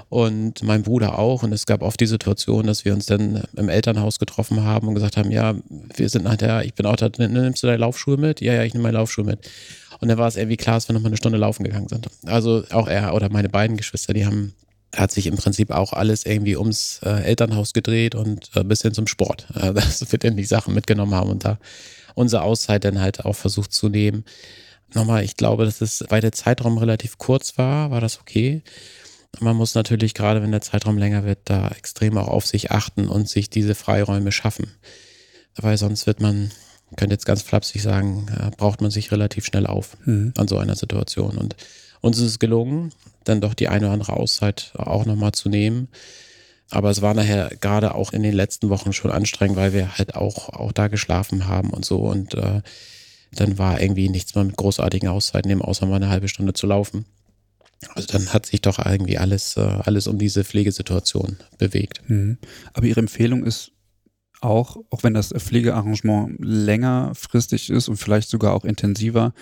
[0.09, 3.70] und mein Bruder auch und es gab oft die Situation, dass wir uns dann im
[3.70, 5.55] Elternhaus getroffen haben und gesagt haben, ja,
[5.95, 8.41] wir sind nachher, ich bin auch da, nimmst du deine Laufschuhe mit?
[8.41, 9.49] Ja, ja, ich nehme meine Laufschuhe mit.
[10.02, 12.08] Und dann war es irgendwie klar, dass wir noch mal eine Stunde laufen gegangen sind.
[12.26, 14.54] Also auch er oder meine beiden Geschwister, die haben
[14.95, 18.93] hat sich im Prinzip auch alles irgendwie ums äh, Elternhaus gedreht und äh, bis hin
[18.93, 19.47] zum Sport.
[19.56, 21.60] Äh, dass wir dann die Sachen mitgenommen haben und da
[22.14, 24.26] unsere Auszeit dann halt auch versucht zu nehmen.
[24.93, 28.64] Nochmal, ich glaube, dass es, weil der Zeitraum relativ kurz war, war das okay.
[29.39, 33.08] Man muss natürlich, gerade wenn der Zeitraum länger wird, da extrem auch auf sich achten
[33.08, 34.68] und sich diese Freiräume schaffen.
[35.56, 36.52] Weil sonst wird man
[36.96, 40.34] könnte jetzt ganz flapsig sagen, äh, braucht man sich relativ schnell auf mhm.
[40.38, 41.38] an so einer Situation.
[41.38, 41.56] Und
[42.02, 42.92] uns ist es gelungen,
[43.24, 45.88] dann doch die eine oder andere Auszeit auch nochmal zu nehmen.
[46.70, 50.16] Aber es war nachher gerade auch in den letzten Wochen schon anstrengend, weil wir halt
[50.16, 51.98] auch, auch da geschlafen haben und so.
[51.98, 52.62] Und äh,
[53.34, 56.68] dann war irgendwie nichts mehr mit großartigen Auszeiten nehmen, außer mal eine halbe Stunde zu
[56.68, 57.06] laufen.
[57.96, 62.02] Also dann hat sich doch irgendwie alles, äh, alles um diese Pflegesituation bewegt.
[62.08, 62.38] Mhm.
[62.74, 63.72] Aber Ihre Empfehlung ist
[64.42, 69.34] auch, auch wenn das Pflegearrangement längerfristig ist und vielleicht sogar auch intensiver,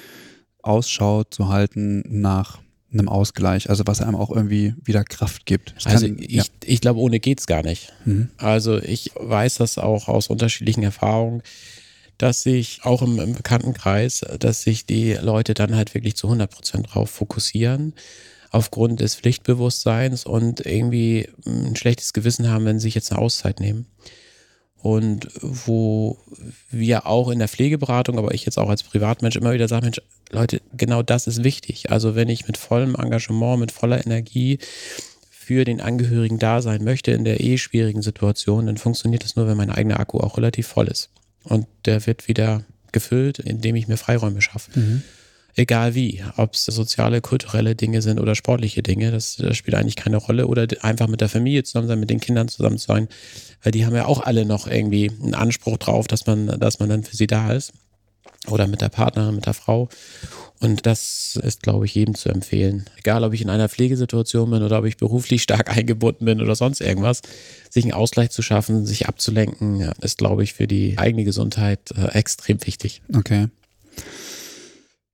[0.61, 2.59] Ausschau zu halten nach
[2.91, 5.75] einem Ausgleich, also was einem auch irgendwie wieder Kraft gibt.
[5.77, 6.43] Das also kann, ich, ja.
[6.63, 7.93] ich glaube, ohne geht's gar nicht.
[8.05, 8.29] Mhm.
[8.37, 11.43] Also ich weiß das auch aus unterschiedlichen Erfahrungen,
[12.17, 16.51] dass sich auch im, im Bekanntenkreis, dass sich die Leute dann halt wirklich zu 100
[16.51, 17.93] Prozent drauf fokussieren
[18.51, 23.59] aufgrund des Pflichtbewusstseins und irgendwie ein schlechtes Gewissen haben, wenn sie sich jetzt eine Auszeit
[23.59, 23.85] nehmen.
[24.81, 26.17] Und wo
[26.71, 30.01] wir auch in der Pflegeberatung, aber ich jetzt auch als Privatmensch immer wieder sage, Mensch,
[30.31, 31.91] Leute, genau das ist wichtig.
[31.91, 34.59] Also wenn ich mit vollem Engagement, mit voller Energie
[35.29, 39.47] für den Angehörigen da sein möchte in der eh schwierigen Situation, dann funktioniert das nur,
[39.47, 41.09] wenn mein eigener Akku auch relativ voll ist.
[41.43, 44.79] Und der wird wieder gefüllt, indem ich mir Freiräume schaffe.
[44.79, 45.03] Mhm.
[45.59, 49.97] Egal wie, ob es soziale, kulturelle Dinge sind oder sportliche Dinge, das, das, spielt eigentlich
[49.97, 50.47] keine Rolle.
[50.47, 53.09] Oder einfach mit der Familie zusammen sein, mit den Kindern zusammen sein,
[53.61, 56.87] weil die haben ja auch alle noch irgendwie einen Anspruch drauf, dass man, dass man
[56.87, 57.73] dann für sie da ist.
[58.47, 59.89] Oder mit der Partnerin, mit der Frau.
[60.61, 62.85] Und das ist, glaube ich, jedem zu empfehlen.
[62.97, 66.55] Egal, ob ich in einer Pflegesituation bin oder ob ich beruflich stark eingebunden bin oder
[66.55, 67.21] sonst irgendwas.
[67.69, 72.17] Sich einen Ausgleich zu schaffen, sich abzulenken, ist, glaube ich, für die eigene Gesundheit äh,
[72.17, 73.01] extrem wichtig.
[73.13, 73.49] Okay.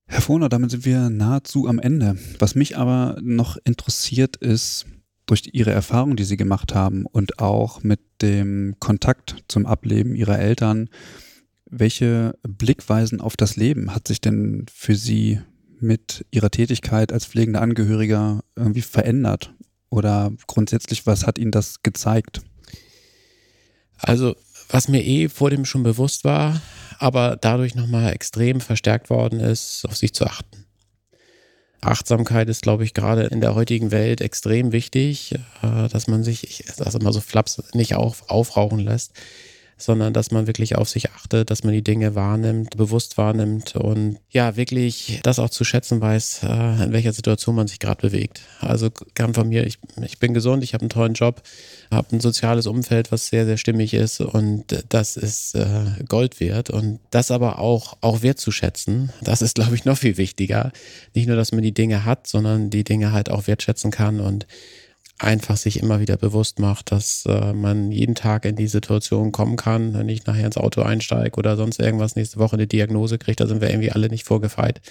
[0.07, 2.17] Herr Fohner, damit sind wir nahezu am Ende.
[2.39, 4.85] Was mich aber noch interessiert ist,
[5.25, 10.37] durch Ihre Erfahrung, die Sie gemacht haben und auch mit dem Kontakt zum Ableben Ihrer
[10.37, 10.89] Eltern,
[11.65, 15.39] welche Blickweisen auf das Leben hat sich denn für Sie
[15.79, 19.53] mit Ihrer Tätigkeit als pflegender Angehöriger irgendwie verändert?
[19.89, 22.41] Oder grundsätzlich, was hat Ihnen das gezeigt?
[23.97, 24.35] Also,
[24.69, 26.61] was mir eh vor dem schon bewusst war,
[26.99, 30.65] aber dadurch nochmal extrem verstärkt worden ist, auf sich zu achten.
[31.81, 36.43] Achtsamkeit ist, glaube ich, gerade in der heutigen Welt extrem wichtig, äh, dass man sich,
[36.49, 39.13] ich sage immer so flaps, nicht auf, aufrauchen lässt
[39.77, 44.17] sondern dass man wirklich auf sich achtet, dass man die Dinge wahrnimmt, bewusst wahrnimmt und
[44.29, 48.41] ja, wirklich das auch zu schätzen weiß, äh, in welcher Situation man sich gerade bewegt.
[48.59, 51.41] Also kam von mir, ich, ich bin gesund, ich habe einen tollen Job,
[51.91, 56.69] habe ein soziales Umfeld, was sehr, sehr stimmig ist und das ist äh, Gold wert
[56.69, 60.71] und das aber auch, auch wertzuschätzen, das ist, glaube ich, noch viel wichtiger.
[61.13, 64.47] Nicht nur, dass man die Dinge hat, sondern die Dinge halt auch wertschätzen kann und
[65.17, 69.55] einfach sich immer wieder bewusst macht, dass äh, man jeden Tag in die Situation kommen
[69.55, 73.37] kann, wenn ich nachher ins Auto einsteige oder sonst irgendwas nächste Woche eine Diagnose kriege,
[73.37, 74.81] da sind wir irgendwie alle nicht vorgefeit.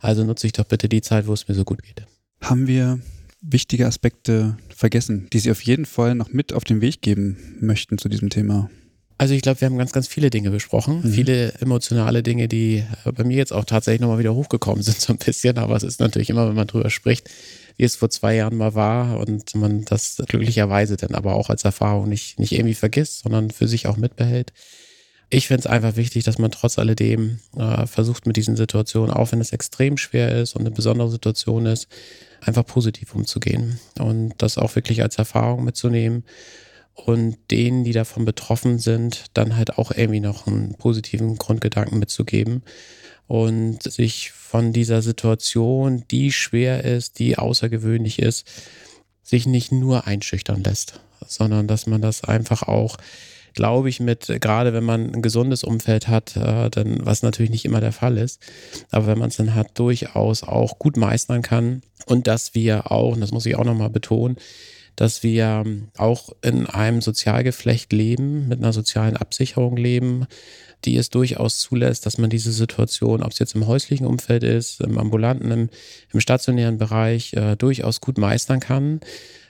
[0.00, 2.04] Also nutze ich doch bitte die Zeit, wo es mir so gut geht.
[2.40, 3.00] Haben wir
[3.40, 7.98] wichtige Aspekte vergessen, die Sie auf jeden Fall noch mit auf den Weg geben möchten
[7.98, 8.70] zu diesem Thema?
[9.18, 11.00] Also ich glaube, wir haben ganz, ganz viele Dinge besprochen.
[11.02, 11.12] Mhm.
[11.12, 15.18] Viele emotionale Dinge, die bei mir jetzt auch tatsächlich nochmal wieder hochgekommen sind, so ein
[15.18, 15.58] bisschen.
[15.58, 17.30] Aber es ist natürlich immer, wenn man drüber spricht,
[17.76, 21.64] wie es vor zwei Jahren mal war und man das glücklicherweise dann aber auch als
[21.64, 24.52] Erfahrung nicht, nicht irgendwie vergisst, sondern für sich auch mitbehält.
[25.28, 29.32] Ich finde es einfach wichtig, dass man trotz alledem äh, versucht, mit diesen Situationen, auch
[29.32, 31.88] wenn es extrem schwer ist und eine besondere Situation ist,
[32.40, 36.24] einfach positiv umzugehen und das auch wirklich als Erfahrung mitzunehmen
[36.94, 42.62] und denen, die davon betroffen sind, dann halt auch irgendwie noch einen positiven Grundgedanken mitzugeben
[43.26, 48.46] und sich von dieser Situation, die schwer ist, die außergewöhnlich ist,
[49.22, 52.96] sich nicht nur einschüchtern lässt, sondern dass man das einfach auch,
[53.54, 57.64] glaube ich, mit, gerade wenn man ein gesundes Umfeld hat, äh, dann, was natürlich nicht
[57.64, 58.40] immer der Fall ist,
[58.90, 61.82] aber wenn man es dann hat, durchaus auch gut meistern kann.
[62.04, 64.36] Und dass wir auch, und das muss ich auch nochmal betonen,
[64.96, 65.64] dass wir
[65.96, 70.26] auch in einem Sozialgeflecht leben, mit einer sozialen Absicherung leben,
[70.84, 74.80] die es durchaus zulässt, dass man diese Situation, ob es jetzt im häuslichen Umfeld ist,
[74.80, 75.70] im ambulanten, im,
[76.12, 79.00] im stationären Bereich, äh, durchaus gut meistern kann.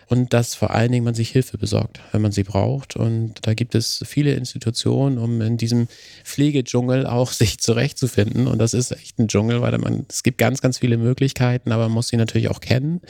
[0.08, 2.94] Und dass vor allen Dingen man sich Hilfe besorgt, wenn man sie braucht.
[2.94, 5.88] Und da gibt es viele Institutionen, um in diesem
[6.22, 8.46] Pflegedschungel auch sich zurechtzufinden.
[8.46, 11.84] Und das ist echt ein Dschungel, weil man, es gibt ganz, ganz viele Möglichkeiten, aber
[11.84, 13.00] man muss sie natürlich auch kennen.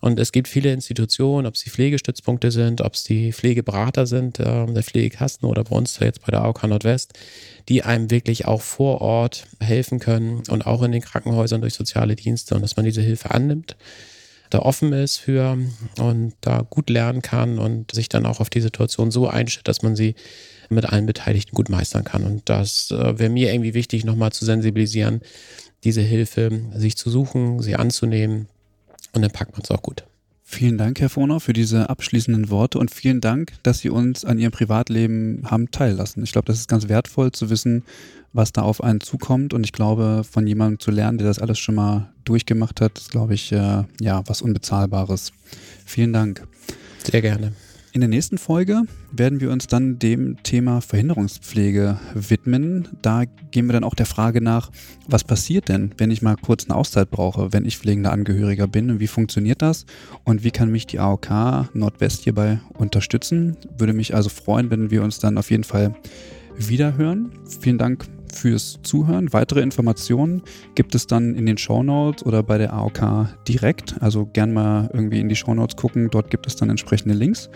[0.00, 4.40] Und es gibt viele Institutionen, ob es die Pflegestützpunkte sind, ob es die Pflegeberater sind,
[4.40, 7.12] äh, der Pflegekasten oder bei uns jetzt bei der AOK Nordwest,
[7.68, 12.16] die einem wirklich auch vor Ort helfen können und auch in den Krankenhäusern durch soziale
[12.16, 13.76] Dienste und dass man diese Hilfe annimmt,
[14.48, 15.58] da offen ist für
[15.98, 19.82] und da gut lernen kann und sich dann auch auf die Situation so einstellt, dass
[19.82, 20.14] man sie
[20.70, 22.24] mit allen Beteiligten gut meistern kann.
[22.24, 25.20] Und das äh, wäre mir irgendwie wichtig, nochmal zu sensibilisieren,
[25.84, 28.48] diese Hilfe sich zu suchen, sie anzunehmen
[29.12, 30.04] und dann packt man es auch gut.
[30.42, 34.36] Vielen Dank, Herr Foner, für diese abschließenden Worte und vielen Dank, dass Sie uns an
[34.36, 36.24] Ihrem Privatleben haben teillassen.
[36.24, 37.84] Ich glaube, das ist ganz wertvoll zu wissen,
[38.32, 41.60] was da auf einen zukommt und ich glaube, von jemandem zu lernen, der das alles
[41.60, 45.32] schon mal durchgemacht hat, ist, glaube ich, äh, ja, was Unbezahlbares.
[45.86, 46.46] Vielen Dank.
[47.04, 47.52] Sehr gerne.
[47.92, 52.86] In der nächsten Folge werden wir uns dann dem Thema Verhinderungspflege widmen.
[53.02, 54.70] Da gehen wir dann auch der Frage nach,
[55.08, 58.90] was passiert denn, wenn ich mal kurz eine Auszeit brauche, wenn ich pflegender Angehöriger bin
[58.90, 59.86] und wie funktioniert das
[60.22, 63.56] und wie kann mich die AOK Nordwest hierbei unterstützen.
[63.76, 65.96] Würde mich also freuen, wenn wir uns dann auf jeden Fall
[66.56, 67.32] wiederhören.
[67.60, 68.06] Vielen Dank
[68.36, 69.32] fürs Zuhören.
[69.32, 70.42] Weitere Informationen
[70.74, 74.00] gibt es dann in den Shownotes oder bei der AOK direkt.
[74.00, 76.08] Also gern mal irgendwie in die Shownotes gucken.
[76.10, 77.50] Dort gibt es dann entsprechende Links.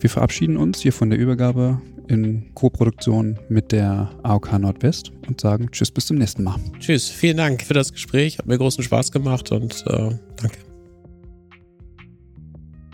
[0.00, 5.70] Wir verabschieden uns hier von der Übergabe in Co-Produktion mit der AOK Nordwest und sagen
[5.70, 6.56] Tschüss, bis zum nächsten Mal.
[6.78, 8.38] Tschüss, vielen Dank für das Gespräch.
[8.38, 10.58] Hat mir großen Spaß gemacht und äh, danke.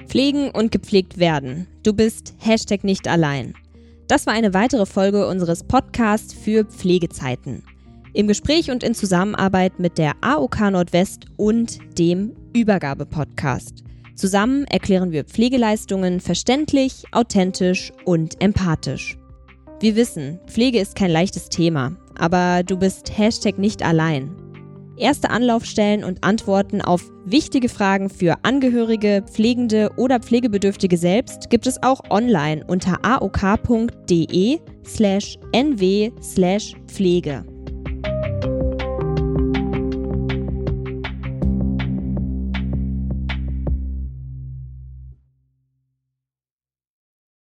[0.06, 1.66] Pflegen und gepflegt werden.
[1.82, 3.54] Du bist Hashtag nicht allein.
[4.12, 7.62] Das war eine weitere Folge unseres Podcasts für Pflegezeiten.
[8.12, 13.82] Im Gespräch und in Zusammenarbeit mit der AOK Nordwest und dem Übergabe-Podcast.
[14.14, 19.16] Zusammen erklären wir Pflegeleistungen verständlich, authentisch und empathisch.
[19.80, 24.41] Wir wissen, Pflege ist kein leichtes Thema, aber du bist Hashtag nicht allein.
[24.96, 31.82] Erste Anlaufstellen und Antworten auf wichtige Fragen für Angehörige, Pflegende oder Pflegebedürftige selbst gibt es
[31.82, 37.44] auch online unter aok.de slash nw slash Pflege.